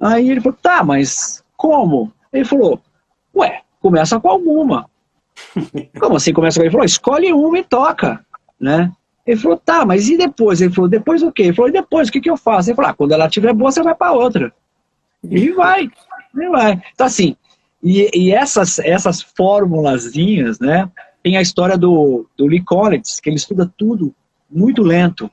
[0.00, 2.12] Aí ele falou, tá, mas como?
[2.32, 2.80] Ele falou,
[3.34, 4.88] Ué, começa com alguma.
[6.00, 8.24] Como assim começa com Ele falou, escolhe uma e toca,
[8.58, 8.90] né?
[9.26, 10.60] Ele falou, tá, mas e depois?
[10.60, 11.44] Ele falou, depois o quê?
[11.44, 12.70] Ele falou, e depois, o que, que eu faço?
[12.70, 14.52] Ele falou, ah, quando ela estiver boa, você vai para outra.
[15.24, 15.90] E vai,
[16.34, 16.80] e vai.
[16.94, 17.36] Então, assim,
[17.82, 20.88] e, e essas, essas formulazinhas, né?
[21.22, 24.14] Tem a história do, do Lee Collins, que ele estuda tudo
[24.48, 25.28] muito lento.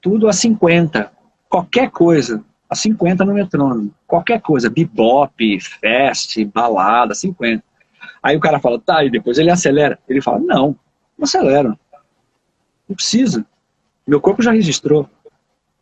[0.00, 1.12] Tudo a 50.
[1.48, 3.92] Qualquer coisa a 50 no metrônomo.
[4.06, 7.64] Qualquer coisa, bebop, fast, balada, 50.
[8.22, 9.98] Aí o cara fala, tá, e depois ele acelera.
[10.08, 10.76] Ele fala, não,
[11.18, 11.76] não acelera.
[12.88, 13.44] Não precisa.
[14.06, 15.08] Meu corpo já registrou.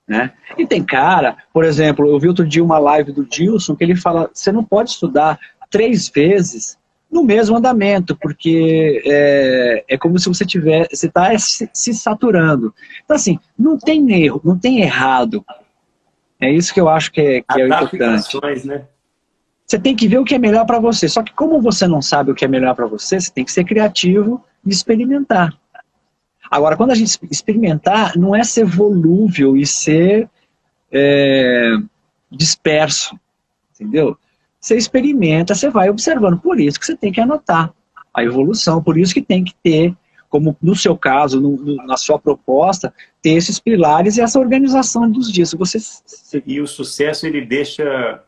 [0.07, 0.33] Né?
[0.57, 3.95] E tem cara, por exemplo, eu vi outro dia uma live do Dilson que ele
[3.95, 6.79] fala, você não pode estudar três vezes
[7.11, 12.75] no mesmo andamento, porque é, é como se você tiver, você está se, se saturando.
[13.05, 15.45] Então assim, não tem erro, não tem errado
[16.41, 18.67] é isso que eu acho que é, que é importante.
[18.67, 18.87] Né?
[19.67, 21.09] Você tem que ver o que é melhor para você.
[21.09, 23.53] Só que como você não sabe o que é melhor para você, você tem que
[23.53, 25.53] ser criativo e experimentar.
[26.51, 30.29] Agora, quando a gente experimentar, não é ser volúvel e ser
[30.91, 31.73] é,
[32.31, 33.19] disperso,
[33.75, 34.17] entendeu?
[34.61, 36.41] Você experimenta, você vai observando.
[36.41, 37.73] Por isso que você tem que anotar
[38.15, 39.95] a evolução, por isso que tem que ter
[40.29, 45.11] como no seu caso, no, no, na sua proposta, ter esses pilares e essa organização
[45.11, 45.55] dos dias.
[45.55, 45.79] Você...
[46.47, 48.23] E o sucesso, ele deixa,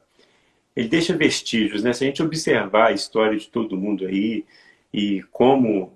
[0.74, 1.92] ele deixa vestígios, né?
[1.92, 4.44] Se a gente observar a história de todo mundo aí
[4.92, 5.92] e como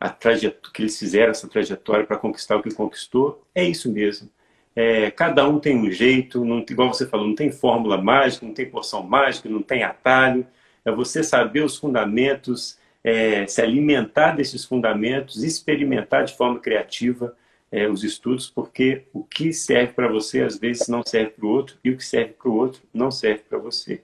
[0.00, 4.28] a trajetória, que eles fizeram essa trajetória para conquistar o que conquistou, é isso mesmo.
[4.74, 8.54] É, cada um tem um jeito, não, igual você falou, não tem fórmula mágica, não
[8.54, 10.46] tem porção mágica, não tem atalho.
[10.84, 17.36] É você saber os fundamentos, é, se alimentar desses fundamentos, experimentar de forma criativa
[17.70, 21.48] é, os estudos, porque o que serve para você às vezes não serve para o
[21.48, 24.02] outro e o que serve para o outro não serve para você.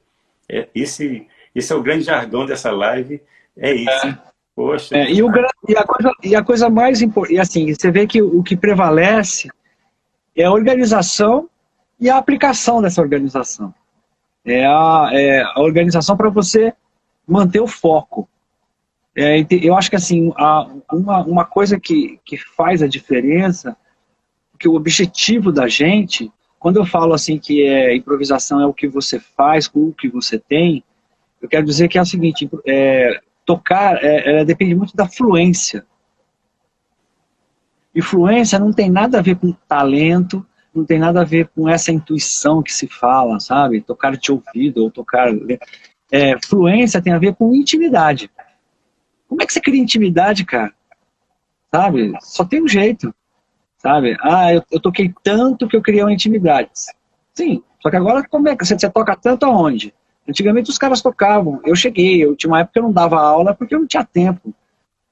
[0.49, 3.21] É, esse, esse é o grande jargão dessa live,
[3.57, 4.09] é esse.
[4.09, 4.19] É.
[4.59, 4.97] Poxa.
[4.97, 5.31] É, e, o,
[5.69, 9.49] e, a coisa, e a coisa mais importante, assim, você vê que o que prevalece
[10.35, 11.49] é a organização
[12.01, 13.73] e a aplicação dessa organização.
[14.45, 16.73] É a, é a organização para você
[17.25, 18.29] manter o foco.
[19.21, 20.33] É, eu acho que assim,
[20.93, 23.77] uma, uma coisa que, que faz a diferença,
[24.57, 28.87] que o objetivo da gente, quando eu falo assim que é improvisação é o que
[28.87, 30.85] você faz com o que você tem,
[31.43, 35.85] eu quero dizer que é o seguinte, é, tocar é, depende muito da fluência.
[37.93, 41.69] E fluência não tem nada a ver com talento, não tem nada a ver com
[41.69, 43.81] essa intuição que se fala, sabe?
[43.81, 45.29] Tocar de ouvido ou tocar.
[46.13, 48.31] É, fluência tem a ver com intimidade.
[49.29, 50.73] Como é que você cria intimidade, cara?
[51.71, 52.15] Sabe?
[52.21, 53.15] Só tem um jeito.
[53.77, 54.17] Sabe?
[54.21, 56.71] Ah, eu, eu toquei tanto que eu criei uma intimidade.
[57.35, 59.95] Sim, só que agora como é que você, você toca tanto aonde?
[60.29, 61.61] Antigamente os caras tocavam.
[61.65, 64.05] Eu cheguei, eu tinha uma época que eu não dava aula porque eu não tinha
[64.05, 64.53] tempo.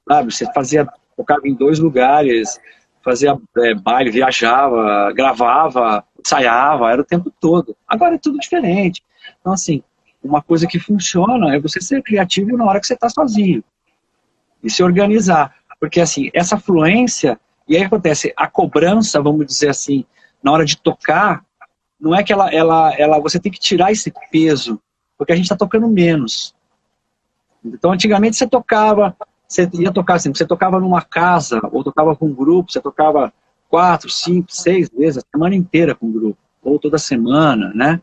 [0.08, 0.32] Sabe?
[0.32, 2.58] Você fazia, tocava em dois lugares,
[3.04, 7.76] fazia é, baile, viajava, gravava, ensaiava, era o tempo todo.
[7.86, 9.02] Agora é tudo diferente.
[9.40, 9.82] Então, assim,
[10.24, 13.62] uma coisa que funciona é você ser criativo na hora que você está sozinho
[14.66, 15.54] e se organizar.
[15.78, 17.38] Porque, assim, essa fluência,
[17.68, 20.04] e aí acontece, a cobrança, vamos dizer assim,
[20.42, 21.44] na hora de tocar,
[21.98, 24.80] não é que ela, ela, ela você tem que tirar esse peso,
[25.16, 26.54] porque a gente está tocando menos.
[27.64, 29.16] Então, antigamente você tocava,
[29.48, 33.32] você ia tocar assim, você tocava numa casa, ou tocava com um grupo, você tocava
[33.68, 38.00] quatro, cinco, seis vezes, a semana inteira com o grupo, ou toda semana, né?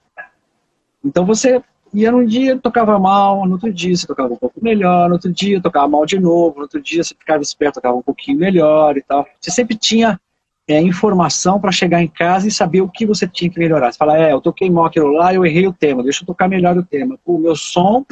[1.03, 1.61] Então você
[1.94, 5.32] ia num dia tocava mal, no outro dia você tocava um pouco melhor, no outro
[5.32, 8.98] dia tocava mal de novo, no outro dia você ficava esperto, tocava um pouquinho melhor
[8.98, 9.26] e tal.
[9.39, 10.20] Você sempre tinha
[10.68, 13.91] é, informação para chegar em casa e saber o que você tinha que melhorar.
[13.91, 16.48] Você fala, é, eu toquei mal aquilo lá, eu errei o tema, deixa eu tocar
[16.48, 17.18] melhor o tema.
[17.26, 18.06] O meu som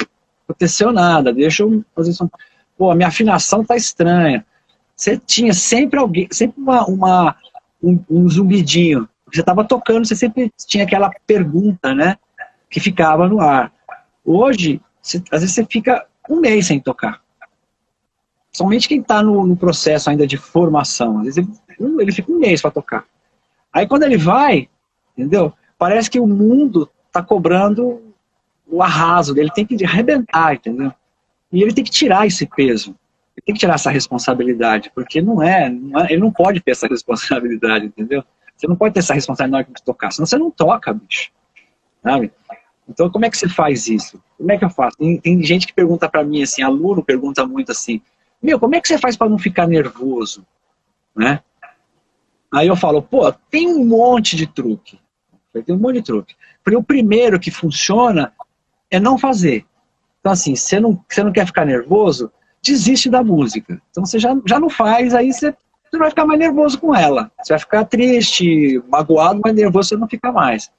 [0.47, 2.29] aconteceu nada, deixa eu fazer som.
[2.77, 4.45] Pô, minha afinação tá estranha.
[4.95, 7.35] Você tinha sempre alguém, sempre uma, uma
[7.81, 9.07] um, um zumbidinho.
[9.31, 12.17] Você estava tocando, você sempre tinha aquela pergunta, né?
[12.71, 13.71] Que ficava no ar.
[14.25, 17.21] Hoje, você, às vezes você fica um mês sem tocar.
[18.51, 21.19] Somente quem está no, no, processo ainda de formação.
[21.19, 23.05] Às vezes ele, ele fica um mês para tocar.
[23.71, 24.69] Aí quando ele vai,
[25.15, 25.53] entendeu?
[25.77, 28.01] Parece que o mundo está cobrando
[28.67, 30.93] o arraso dele, tem que arrebentar, entendeu?
[31.51, 32.95] E ele tem que tirar esse peso.
[33.35, 36.71] Ele tem que tirar essa responsabilidade, porque não é, não é, ele não pode ter
[36.71, 38.23] essa responsabilidade, entendeu?
[38.55, 41.31] Você não pode ter essa responsabilidade na hora que tocar, senão você não toca, bicho.
[42.03, 42.31] Sabe?
[42.91, 44.21] Então, como é que você faz isso?
[44.37, 44.97] Como é que eu faço?
[44.97, 48.01] Tem, tem gente que pergunta para mim, assim, aluno pergunta muito assim,
[48.41, 50.45] meu, como é que você faz para não ficar nervoso?
[51.15, 51.41] Né?
[52.53, 54.99] Aí eu falo, pô, tem um monte de truque.
[55.53, 56.35] Tem um monte de truque.
[56.63, 58.33] Porque o primeiro que funciona
[58.89, 59.65] é não fazer.
[60.19, 62.31] Então, assim, você não, você não quer ficar nervoso,
[62.61, 63.81] desiste da música.
[63.89, 65.55] Então, você já, já não faz, aí você,
[65.89, 67.31] você vai ficar mais nervoso com ela.
[67.41, 70.71] Você vai ficar triste, magoado, mas nervoso você não fica mais.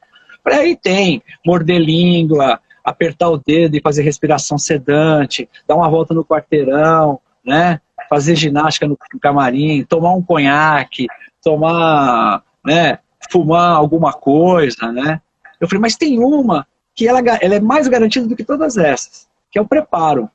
[0.44, 6.24] Aí tem morder língua, apertar o dedo e fazer respiração sedante, dar uma volta no
[6.24, 7.80] quarteirão, né?
[8.08, 11.06] Fazer ginástica no camarim, tomar um conhaque,
[11.42, 12.98] tomar, né?
[13.30, 15.20] Fumar alguma coisa, né?
[15.60, 19.28] Eu falei, mas tem uma que ela, ela é mais garantida do que todas essas,
[19.50, 20.28] que é o preparo,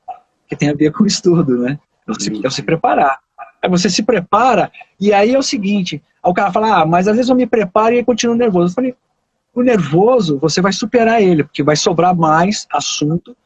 [0.48, 1.78] que tem a ver com o estudo, né?
[2.06, 3.18] É o se, é se preparar.
[3.62, 7.16] Aí você se prepara, e aí é o seguinte, o cara fala, ah, mas às
[7.16, 8.70] vezes eu me preparo e continuo nervoso.
[8.70, 8.94] Eu falei,
[9.60, 13.36] o nervoso, você vai superar ele, porque vai sobrar mais assunto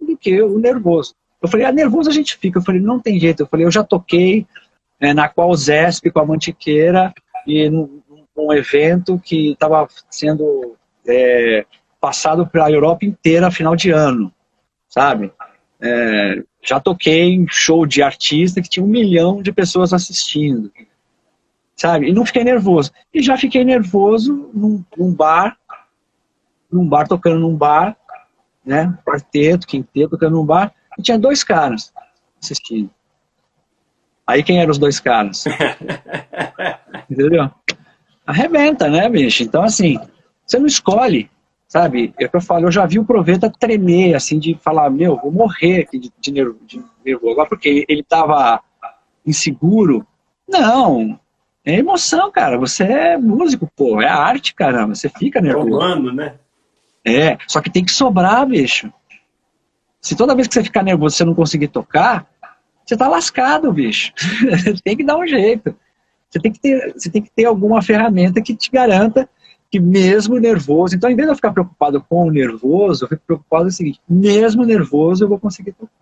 [0.00, 1.14] do que o nervoso.
[1.40, 2.58] Eu falei, ah, nervoso a gente fica.
[2.58, 3.42] Eu falei, não tem jeito.
[3.42, 4.46] Eu falei, eu já toquei
[5.00, 7.12] é, na qual Zesp com a Mantiqueira
[7.46, 8.02] e num,
[8.36, 10.74] num evento que estava sendo
[11.06, 11.64] é,
[12.00, 14.32] passado pela Europa inteira final de ano,
[14.88, 15.32] sabe?
[15.80, 20.72] É, já toquei em show de artista que tinha um milhão de pessoas assistindo,
[21.78, 22.08] sabe?
[22.08, 22.92] E não fiquei nervoso.
[23.14, 25.56] E já fiquei nervoso num, num bar,
[26.70, 27.96] num bar, tocando num bar,
[28.66, 28.92] né?
[29.06, 31.92] Quarteto, quinteto, tocando num bar, e tinha dois caras
[32.42, 32.90] assistindo.
[34.26, 35.44] Aí quem eram os dois caras?
[37.08, 37.50] Entendeu?
[38.26, 39.42] Arrebenta, né, bicho?
[39.42, 39.98] Então, assim,
[40.44, 41.30] você não escolhe,
[41.66, 42.12] sabe?
[42.18, 45.32] É que eu falo, eu já vi o Proveta tremer, assim, de falar, meu, vou
[45.32, 47.32] morrer aqui de, de, nervo, de nervoso.
[47.32, 48.60] Agora, porque ele tava
[49.24, 50.06] inseguro.
[50.46, 51.18] Não,
[51.72, 52.58] é emoção, cara.
[52.58, 54.00] Você é músico, pô.
[54.00, 54.94] É arte, caramba.
[54.94, 55.68] Você fica nervoso.
[55.68, 56.34] É humano, né?
[57.04, 58.92] É, só que tem que sobrar, bicho.
[60.00, 62.26] Se toda vez que você ficar nervoso você não conseguir tocar,
[62.84, 64.12] você tá lascado, bicho.
[64.84, 65.74] tem que dar um jeito.
[66.30, 69.28] Você tem que ter, você tem que ter alguma ferramenta que te garanta
[69.70, 73.22] que mesmo nervoso, então em vez de eu ficar preocupado com o nervoso, eu fico
[73.26, 75.92] preocupado com o seguinte, mesmo nervoso eu vou conseguir tocar.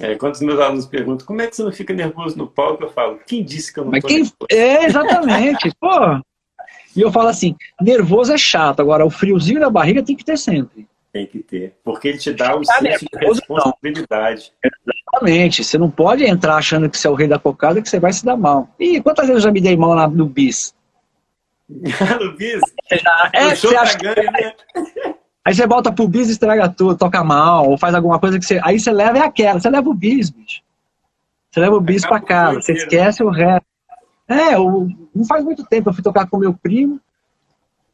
[0.00, 2.84] É, quando os meus alunos perguntam como é que você não fica nervoso no palco,
[2.84, 4.18] eu falo, quem disse que eu não Mas quem...
[4.18, 4.36] nervoso?
[4.50, 5.72] É, exatamente.
[5.80, 6.20] Pô.
[6.96, 10.38] E eu falo assim, nervoso é chato, agora o friozinho na barriga tem que ter
[10.38, 10.86] sempre.
[11.12, 11.74] Tem que ter.
[11.82, 14.52] Porque ele te dá o tá senso de responsabilidade.
[14.62, 14.94] Não.
[15.18, 15.64] Exatamente.
[15.64, 18.12] Você não pode entrar achando que você é o rei da cocada que você vai
[18.12, 18.68] se dar mal.
[18.78, 20.74] E quantas vezes eu já me dei mal no bis?
[21.68, 22.60] no bis?
[23.32, 23.98] É, você acha...
[23.98, 24.54] ganho, né?
[25.48, 28.44] Aí você volta pro bis e estraga tudo, toca mal, ou faz alguma coisa que
[28.44, 28.60] você.
[28.62, 30.60] Aí você leva é aquela, você leva o bis, bicho.
[31.50, 33.66] Você leva o bis Acaba pra casa, você esquece o resto.
[34.28, 34.90] É, o...
[35.14, 37.00] não faz muito tempo, eu fui tocar com meu primo,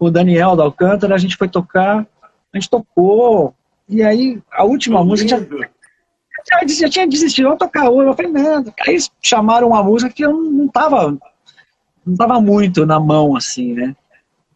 [0.01, 2.05] o Daniel da Alcântara, a gente foi tocar
[2.53, 3.55] a gente tocou,
[3.89, 8.11] e aí a última música já, já, já tinha desistido, vou tocar outra.
[8.11, 8.65] Eu falei, não.
[8.87, 11.17] Aí chamaram uma música que eu não tava,
[12.05, 13.95] não tava muito na mão, assim, né?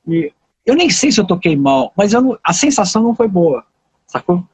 [0.06, 0.32] E
[0.70, 3.64] eu nem sei se eu toquei mal, mas eu não, a sensação não foi boa,
[4.06, 4.44] sacou?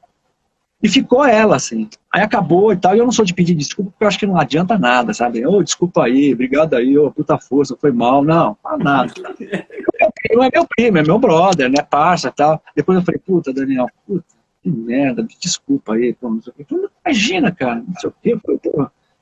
[0.81, 1.89] E ficou ela, assim.
[2.13, 4.27] Aí acabou e tal, e eu não sou de pedir desculpa, porque eu acho que
[4.27, 5.45] não adianta nada, sabe?
[5.45, 8.23] Ô, oh, desculpa aí, obrigado aí, ô, oh, puta força, foi mal.
[8.23, 9.11] Não, não nada.
[10.33, 12.61] Não é meu primo, é meu brother, né, parça e tal.
[12.75, 14.25] Depois eu falei, puta, Daniel, puta,
[14.61, 16.75] que merda, desculpa aí, pô, não sei o quê.
[17.05, 18.37] Imagina, cara, não sei o quê.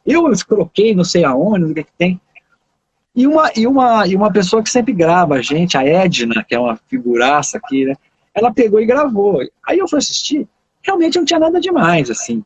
[0.05, 2.21] Eu, eu coloquei não sei aonde, não sei o que, que tem.
[3.15, 6.55] E uma, e, uma, e uma pessoa que sempre grava a gente, a Edna, que
[6.55, 7.95] é uma figuraça aqui, né?
[8.33, 9.39] Ela pegou e gravou.
[9.67, 10.47] Aí eu fui assistir,
[10.81, 12.43] realmente não tinha nada demais, assim.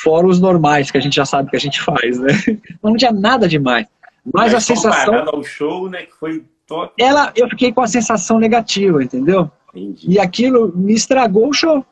[0.00, 2.28] Fora os normais que a gente já sabe que a gente faz, né?
[2.46, 3.86] Mas não tinha nada demais.
[4.24, 5.24] Mas, Mas a sensação.
[5.26, 6.02] ao show, né?
[6.02, 6.92] Que foi top.
[6.98, 9.50] Ela, eu fiquei com a sensação negativa, entendeu?
[9.74, 10.10] Entendi.
[10.10, 11.84] E aquilo me estragou o show.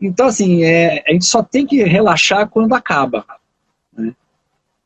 [0.00, 3.24] Então, assim, é, a gente só tem que relaxar quando acaba.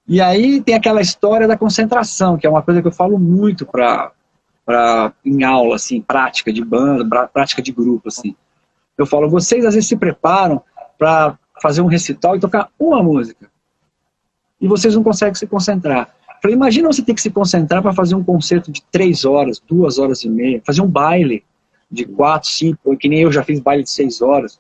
[0.08, 3.66] E aí tem aquela história da concentração, que é uma coisa que eu falo muito
[3.66, 4.10] pra,
[4.64, 8.34] pra, em aula, assim, prática de banda, prática de grupo, assim.
[8.96, 10.62] Eu falo, vocês às vezes se preparam
[10.98, 13.50] para fazer um recital e tocar uma música.
[14.58, 16.08] E vocês não conseguem se concentrar.
[16.40, 19.98] Falei, imagina você ter que se concentrar para fazer um concerto de três horas, duas
[19.98, 21.44] horas e meia, fazer um baile
[21.90, 24.58] de quatro, cinco, que nem eu já fiz baile de seis horas.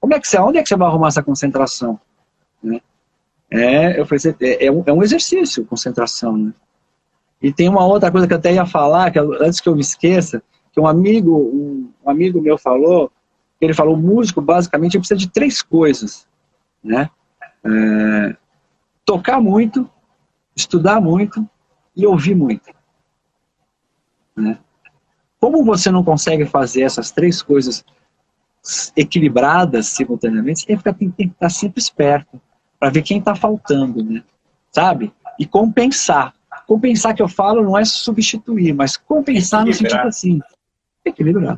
[0.00, 1.98] Como é que você, onde é que você vai arrumar essa concentração?
[2.62, 2.80] Né?
[3.54, 6.52] É, eu falei, é, é, um, é um exercício, concentração, né?
[7.40, 9.80] E tem uma outra coisa que eu até ia falar, que antes que eu me
[9.80, 10.42] esqueça,
[10.72, 13.12] que um amigo, um, um amigo meu falou,
[13.60, 16.26] ele falou, o músico basicamente precisa de três coisas,
[16.82, 17.08] né?
[17.64, 18.36] É,
[19.04, 19.88] tocar muito,
[20.56, 21.48] estudar muito
[21.94, 22.74] e ouvir muito.
[24.34, 24.58] Né?
[25.38, 27.84] Como você não consegue fazer essas três coisas
[28.96, 32.40] equilibradas simultaneamente, você tem que, ficar, tem, tem que estar sempre esperto
[32.84, 34.22] para ver quem está faltando, né?
[34.70, 35.10] sabe?
[35.38, 36.34] E compensar.
[36.66, 40.38] Compensar que eu falo não é substituir, mas compensar no sentido assim,
[41.02, 41.56] equilibrar.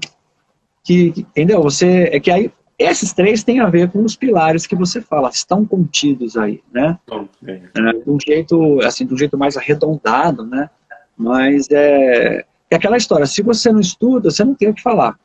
[0.84, 1.60] Que, entendeu?
[1.64, 5.28] Você é que aí esses três têm a ver com os pilares que você fala,
[5.30, 6.96] estão contidos aí, né?
[7.44, 7.60] É.
[7.74, 10.70] é, de um jeito, assim, de um jeito mais arredondado, né?
[11.16, 15.18] Mas é, é aquela história, se você não estuda, você não tem o que falar.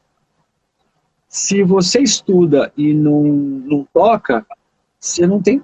[1.29, 4.43] Se você estuda e não, não toca,
[4.99, 5.61] você não tem,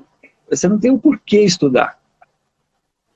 [0.49, 1.99] você não tem o porquê estudar.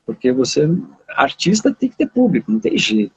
[0.05, 0.67] Porque você,
[1.09, 3.13] artista tem que ter público, não tem jeito.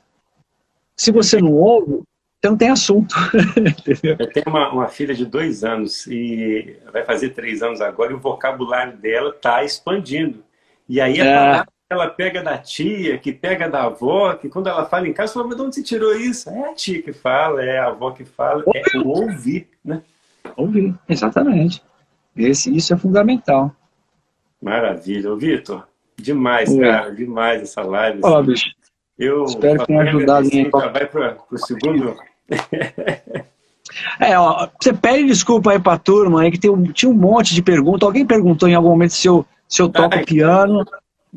[0.96, 2.02] Se você não ouve,
[2.38, 3.14] então não tem assunto.
[4.02, 8.14] eu tenho uma, uma, filha de dois anos e vai fazer três anos agora e
[8.14, 10.44] o vocabulário dela está expandindo.
[10.88, 11.34] E aí a é.
[11.34, 15.12] palavra que ela pega da tia, que pega da avó, que quando ela fala em
[15.12, 16.50] casa, fala, mas de onde você tirou isso?
[16.50, 20.02] É a tia que fala, é a avó que fala, é o ouvir, né?
[20.56, 21.82] Ouvir, exatamente.
[22.36, 23.74] Esse, isso é fundamental.
[24.64, 25.30] Maravilha.
[25.30, 25.86] Ô, Vitor,
[26.16, 26.80] demais, Oi.
[26.80, 28.20] cara, demais essa live.
[28.22, 28.70] Olá, bicho.
[29.18, 30.46] Eu Espero que tenha ajudado.
[30.46, 32.16] Assim, já vai para o segundo
[34.18, 37.54] é, ó, você pede desculpa aí pra turma aí, que tem um, tinha um monte
[37.54, 38.06] de perguntas.
[38.06, 40.84] Alguém perguntou em algum momento se eu, se eu toco Ai, piano.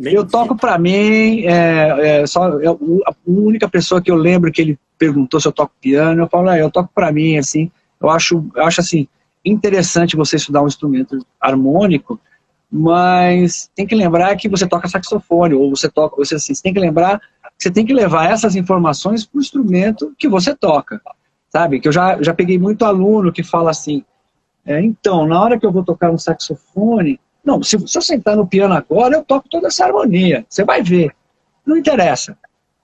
[0.02, 4.62] Eu toco para mim, é, é, só, é, a única pessoa que eu lembro que
[4.62, 8.10] ele perguntou se eu toco piano, eu falo, ah, eu toco para mim, assim, eu
[8.10, 9.08] acho, eu acho assim,
[9.44, 12.20] interessante você estudar um instrumento harmônico,
[12.70, 16.74] mas tem que lembrar que você toca saxofone, ou você toca, você, assim, você tem
[16.74, 17.22] que lembrar
[17.58, 21.02] você tem que levar essas informações para o instrumento que você toca,
[21.50, 21.80] sabe?
[21.80, 24.06] Que eu já, já peguei muito aluno que fala assim,
[24.64, 28.36] é, então, na hora que eu vou tocar um saxofone, não, se, se eu sentar
[28.36, 31.16] no piano agora, eu toco toda essa harmonia, você vai ver,
[31.66, 32.38] não interessa.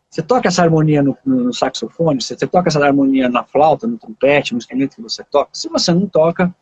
[0.10, 3.88] Você toca essa harmonia no, no, no saxofone, você, você, toca essa harmonia na flauta,
[3.88, 5.50] no trompete, no instrumento que você toca.
[5.54, 6.54] Se você não toca,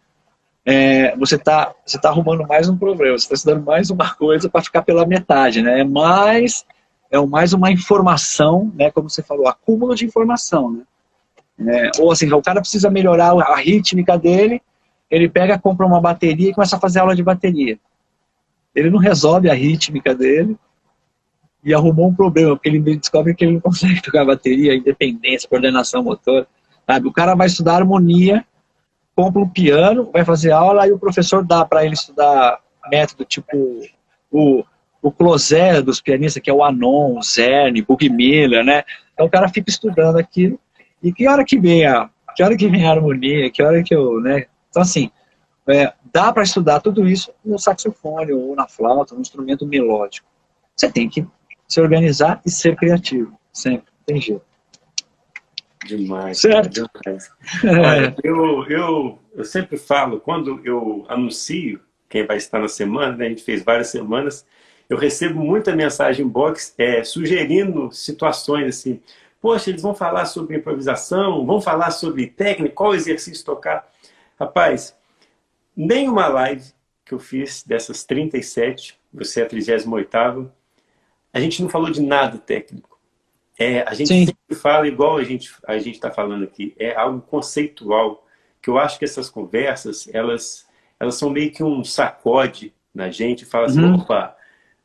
[0.66, 4.50] é, você está você tá arrumando mais um problema, você está estudando mais uma coisa
[4.50, 5.82] para ficar pela metade, né?
[5.82, 6.66] É mais
[7.10, 10.72] é mais uma informação, né, como você falou, acúmulo de informação.
[10.72, 10.84] Né?
[11.68, 14.62] É, ou assim, o cara precisa melhorar a rítmica dele,
[15.10, 17.78] ele pega, compra uma bateria e começa a fazer aula de bateria.
[18.74, 20.58] Ele não resolve a rítmica dele
[21.62, 26.02] e arrumou um problema, porque ele descobre que ele não consegue tocar bateria, independência, coordenação
[26.02, 26.48] motor.
[26.88, 27.08] Sabe?
[27.08, 28.46] O cara vai estudar harmonia,
[29.22, 32.60] compra um piano, vai fazer aula, e o professor dá para ele estudar
[32.90, 33.56] método tipo
[34.32, 34.64] o
[35.02, 38.84] o closer dos pianistas, que é o Anon, o Zerni, Bug Miller, né?
[39.14, 40.60] Então o cara fica estudando aquilo.
[41.02, 43.96] E que hora que vem a, que hora que vem a harmonia, que hora que
[43.96, 44.46] eu, né?
[44.70, 45.10] Então assim,
[45.68, 50.28] é, dá para estudar tudo isso no saxofone ou na flauta, no instrumento melódico.
[50.76, 51.26] Você tem que
[51.68, 54.51] se organizar e ser criativo, sempre, tem jeito.
[55.86, 56.40] Demais.
[56.40, 56.88] Certo?
[57.04, 57.32] Demais.
[57.64, 63.26] Olha, eu, eu, eu sempre falo, quando eu anuncio quem vai estar na semana, né,
[63.26, 64.46] a gente fez várias semanas,
[64.90, 69.02] eu recebo muita mensagem box é, sugerindo situações assim.
[69.40, 73.90] Poxa, eles vão falar sobre improvisação, vão falar sobre técnica, qual exercício tocar.
[74.38, 74.96] Rapaz,
[75.76, 76.66] nenhuma live
[77.06, 80.52] que eu fiz dessas 37, você é a 38
[81.34, 82.91] a gente não falou de nada técnico.
[83.62, 84.26] É, a gente Sim.
[84.26, 88.26] sempre fala igual a gente a gente está falando aqui, é algo conceitual,
[88.60, 90.66] que eu acho que essas conversas, elas,
[91.00, 93.96] elas são meio que um sacode na gente, fala assim, uhum.
[93.96, 94.36] opa,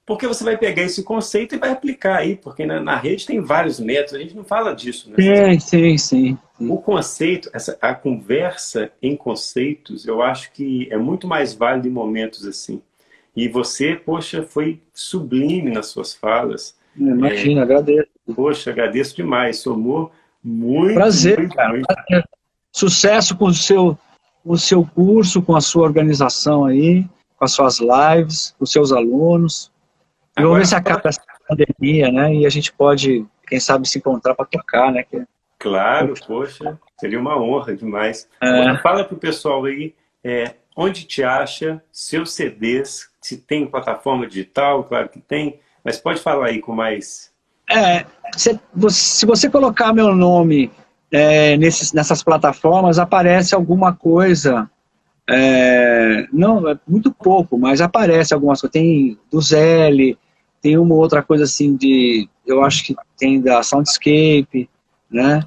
[0.05, 3.41] porque você vai pegar esse conceito e vai aplicar aí, porque na, na rede tem
[3.41, 5.11] vários métodos, a gente não fala disso.
[5.11, 5.57] Né?
[5.57, 6.39] Sim, sim, sim.
[6.61, 11.91] O conceito, essa, a conversa em conceitos, eu acho que é muito mais válido em
[11.91, 12.83] momentos assim.
[13.35, 16.77] E você, poxa, foi sublime nas suas falas.
[16.97, 18.16] Imagina, é, agradeço.
[18.35, 19.59] Poxa, agradeço demais.
[19.59, 20.13] Somou
[20.43, 20.95] muito.
[20.95, 21.73] Prazer, muito, cara.
[21.73, 21.87] Muito.
[22.73, 23.99] Sucesso com o, seu,
[24.45, 28.93] o seu curso, com a sua organização aí, com as suas lives, com os seus
[28.93, 29.71] alunos.
[30.39, 32.35] E vamos ver se acaba essa pandemia, né?
[32.35, 35.03] E a gente pode, quem sabe, se encontrar para tocar, né?
[35.03, 35.25] Que...
[35.59, 38.29] Claro, poxa, seria uma honra demais.
[38.43, 38.77] É.
[38.79, 44.85] fala para o pessoal aí é, onde te acha, seus CDs, se tem plataforma digital,
[44.85, 47.35] claro que tem, mas pode falar aí com mais...
[47.69, 48.07] É,
[48.37, 48.59] se,
[48.91, 50.71] se você colocar meu nome
[51.11, 54.71] é, nesses, nessas plataformas, aparece alguma coisa,
[55.29, 60.17] é, não, é muito pouco, mas aparece algumas coisas, tem do Zelle,
[60.63, 64.69] tem uma outra coisa assim de, eu acho que tem da Soundscape,
[65.11, 65.43] né?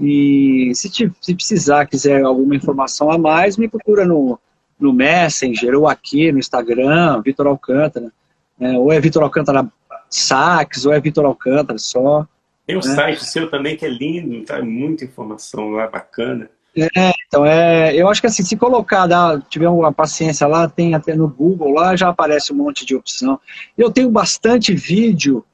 [0.00, 4.38] E se, te, se precisar, quiser alguma informação a mais, me procura no,
[4.78, 8.12] no Messenger ou aqui no Instagram, Vitor Alcântara.
[8.58, 8.78] Né?
[8.78, 9.68] Ou é Vitor Alcântara
[10.10, 12.26] Sax, ou é Vitor Alcântara só.
[12.66, 12.94] Tem um né?
[12.94, 14.62] site seu também que é lindo, tá?
[14.62, 16.50] Muita informação lá, bacana.
[16.76, 20.94] É, então é, eu acho que assim, se colocar, dar, tiver uma paciência lá, tem
[20.94, 23.40] até no Google lá, já aparece um monte de opção.
[23.76, 25.44] Eu tenho bastante vídeo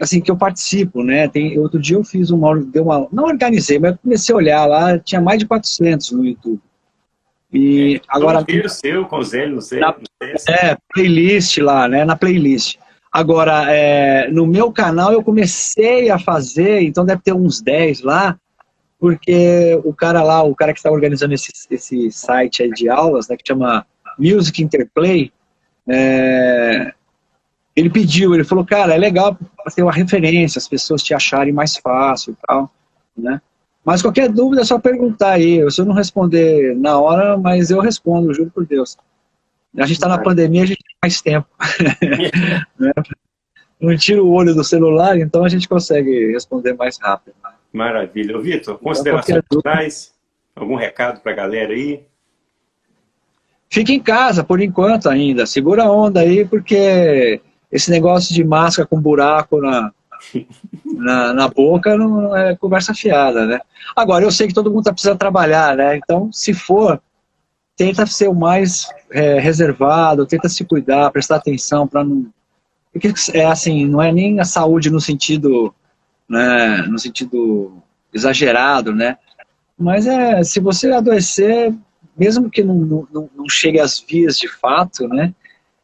[0.00, 1.28] assim, que eu participo, né?
[1.28, 4.98] Tem, outro dia eu fiz uma, deu uma, não organizei, mas comecei a olhar lá,
[4.98, 6.60] tinha mais de 400 no YouTube.
[7.52, 8.44] E é, agora...
[8.48, 9.80] Um seu, com Zé, não sei.
[9.80, 12.04] Na, é, playlist lá, né?
[12.04, 12.78] Na playlist.
[13.12, 18.38] Agora, é, no meu canal eu comecei a fazer, então deve ter uns 10 lá,
[18.98, 23.28] porque o cara lá, o cara que está organizando esse, esse site aí de aulas,
[23.28, 23.86] né, que chama
[24.18, 25.32] Music Interplay,
[25.88, 26.92] é,
[27.74, 29.38] ele pediu, ele falou, cara, é legal
[29.74, 32.70] ter uma referência, as pessoas te acharem mais fácil e tal,
[33.16, 33.40] né?
[33.84, 35.70] Mas qualquer dúvida é só perguntar aí.
[35.70, 38.98] Se eu não responder na hora, mas eu respondo, juro por Deus.
[39.78, 41.48] A gente está na pandemia, a gente tem mais tempo.
[42.78, 42.92] né?
[43.80, 47.34] Não tira o olho do celular, então a gente consegue responder mais rápido.
[47.42, 47.50] Né?
[47.72, 48.38] Maravilha.
[48.40, 50.14] Vitor, então, considerações finais?
[50.54, 52.02] Algum recado para a galera aí?
[53.70, 55.46] Fique em casa por enquanto ainda.
[55.46, 57.40] Segura a onda aí, porque
[57.70, 59.92] esse negócio de máscara com buraco na,
[60.84, 63.60] na, na, boca não é conversa fiada, né?
[63.94, 65.96] Agora, eu sei que todo mundo está precisando trabalhar, né?
[65.96, 67.00] Então, se for,
[67.78, 72.26] tenta ser o mais é, reservado, tenta se cuidar, prestar atenção para não...
[72.92, 75.74] Porque, é assim, não é nem a saúde no sentido,
[76.28, 77.72] né, no sentido
[78.12, 79.16] exagerado, né?
[79.78, 81.72] Mas é, se você adoecer,
[82.18, 85.32] mesmo que não, não, não chegue às vias de fato, né?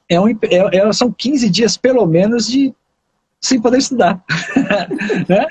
[0.09, 2.75] é um, é, é, são 15 dias, pelo menos, de
[3.41, 4.23] sem poder estudar.
[5.29, 5.47] né?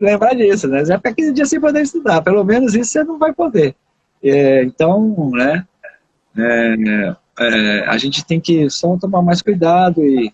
[0.00, 0.80] Lembrar disso, né?
[0.80, 3.74] Você vai ficar 15 dias sem poder estudar, pelo menos isso você não vai poder.
[4.22, 5.66] É, então, né,
[6.38, 10.32] é, é, a gente tem que só tomar mais cuidado e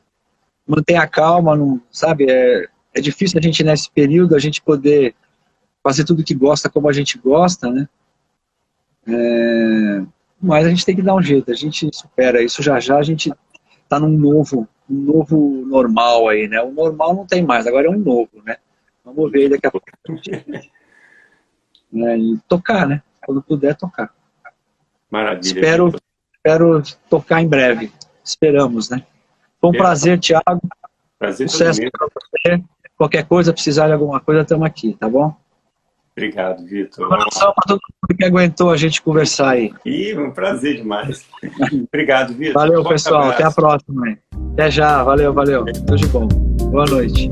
[0.66, 2.30] manter a calma, não, sabe?
[2.30, 5.14] É, é difícil a gente, nesse período, a gente poder
[5.82, 7.88] fazer tudo que gosta como a gente gosta, né?
[9.06, 10.02] É,
[10.40, 13.02] mas a gente tem que dar um jeito, a gente supera isso já já, a
[13.02, 13.32] gente
[13.82, 16.60] está num novo, um novo normal aí, né?
[16.62, 18.56] O normal não tem mais, agora é um novo, né?
[19.04, 19.86] Vamos ver daqui a pouco.
[20.08, 20.62] né?
[21.94, 23.00] E tocar, né?
[23.24, 24.12] Quando puder tocar.
[25.14, 25.46] Maravilha.
[25.46, 25.94] Espero,
[26.34, 27.92] espero tocar em breve.
[28.24, 29.04] Esperamos, né?
[29.60, 30.60] Foi um prazer, Thiago.
[31.16, 32.60] Prazer Sucesso para você.
[32.96, 35.32] Qualquer coisa, precisar de alguma coisa, estamos aqui, tá bom?
[36.16, 37.08] Obrigado, Vitor.
[37.08, 39.72] Um abração para todo mundo que aguentou a gente conversar aí.
[39.86, 41.24] E um prazer demais.
[41.88, 42.54] Obrigado, Vitor.
[42.54, 43.22] Valeu, pessoal.
[43.22, 43.34] Abraço.
[43.34, 44.18] Até a próxima.
[44.52, 45.04] Até já.
[45.04, 45.64] Valeu, valeu.
[45.64, 46.26] Tudo de bom.
[46.26, 47.30] Boa noite.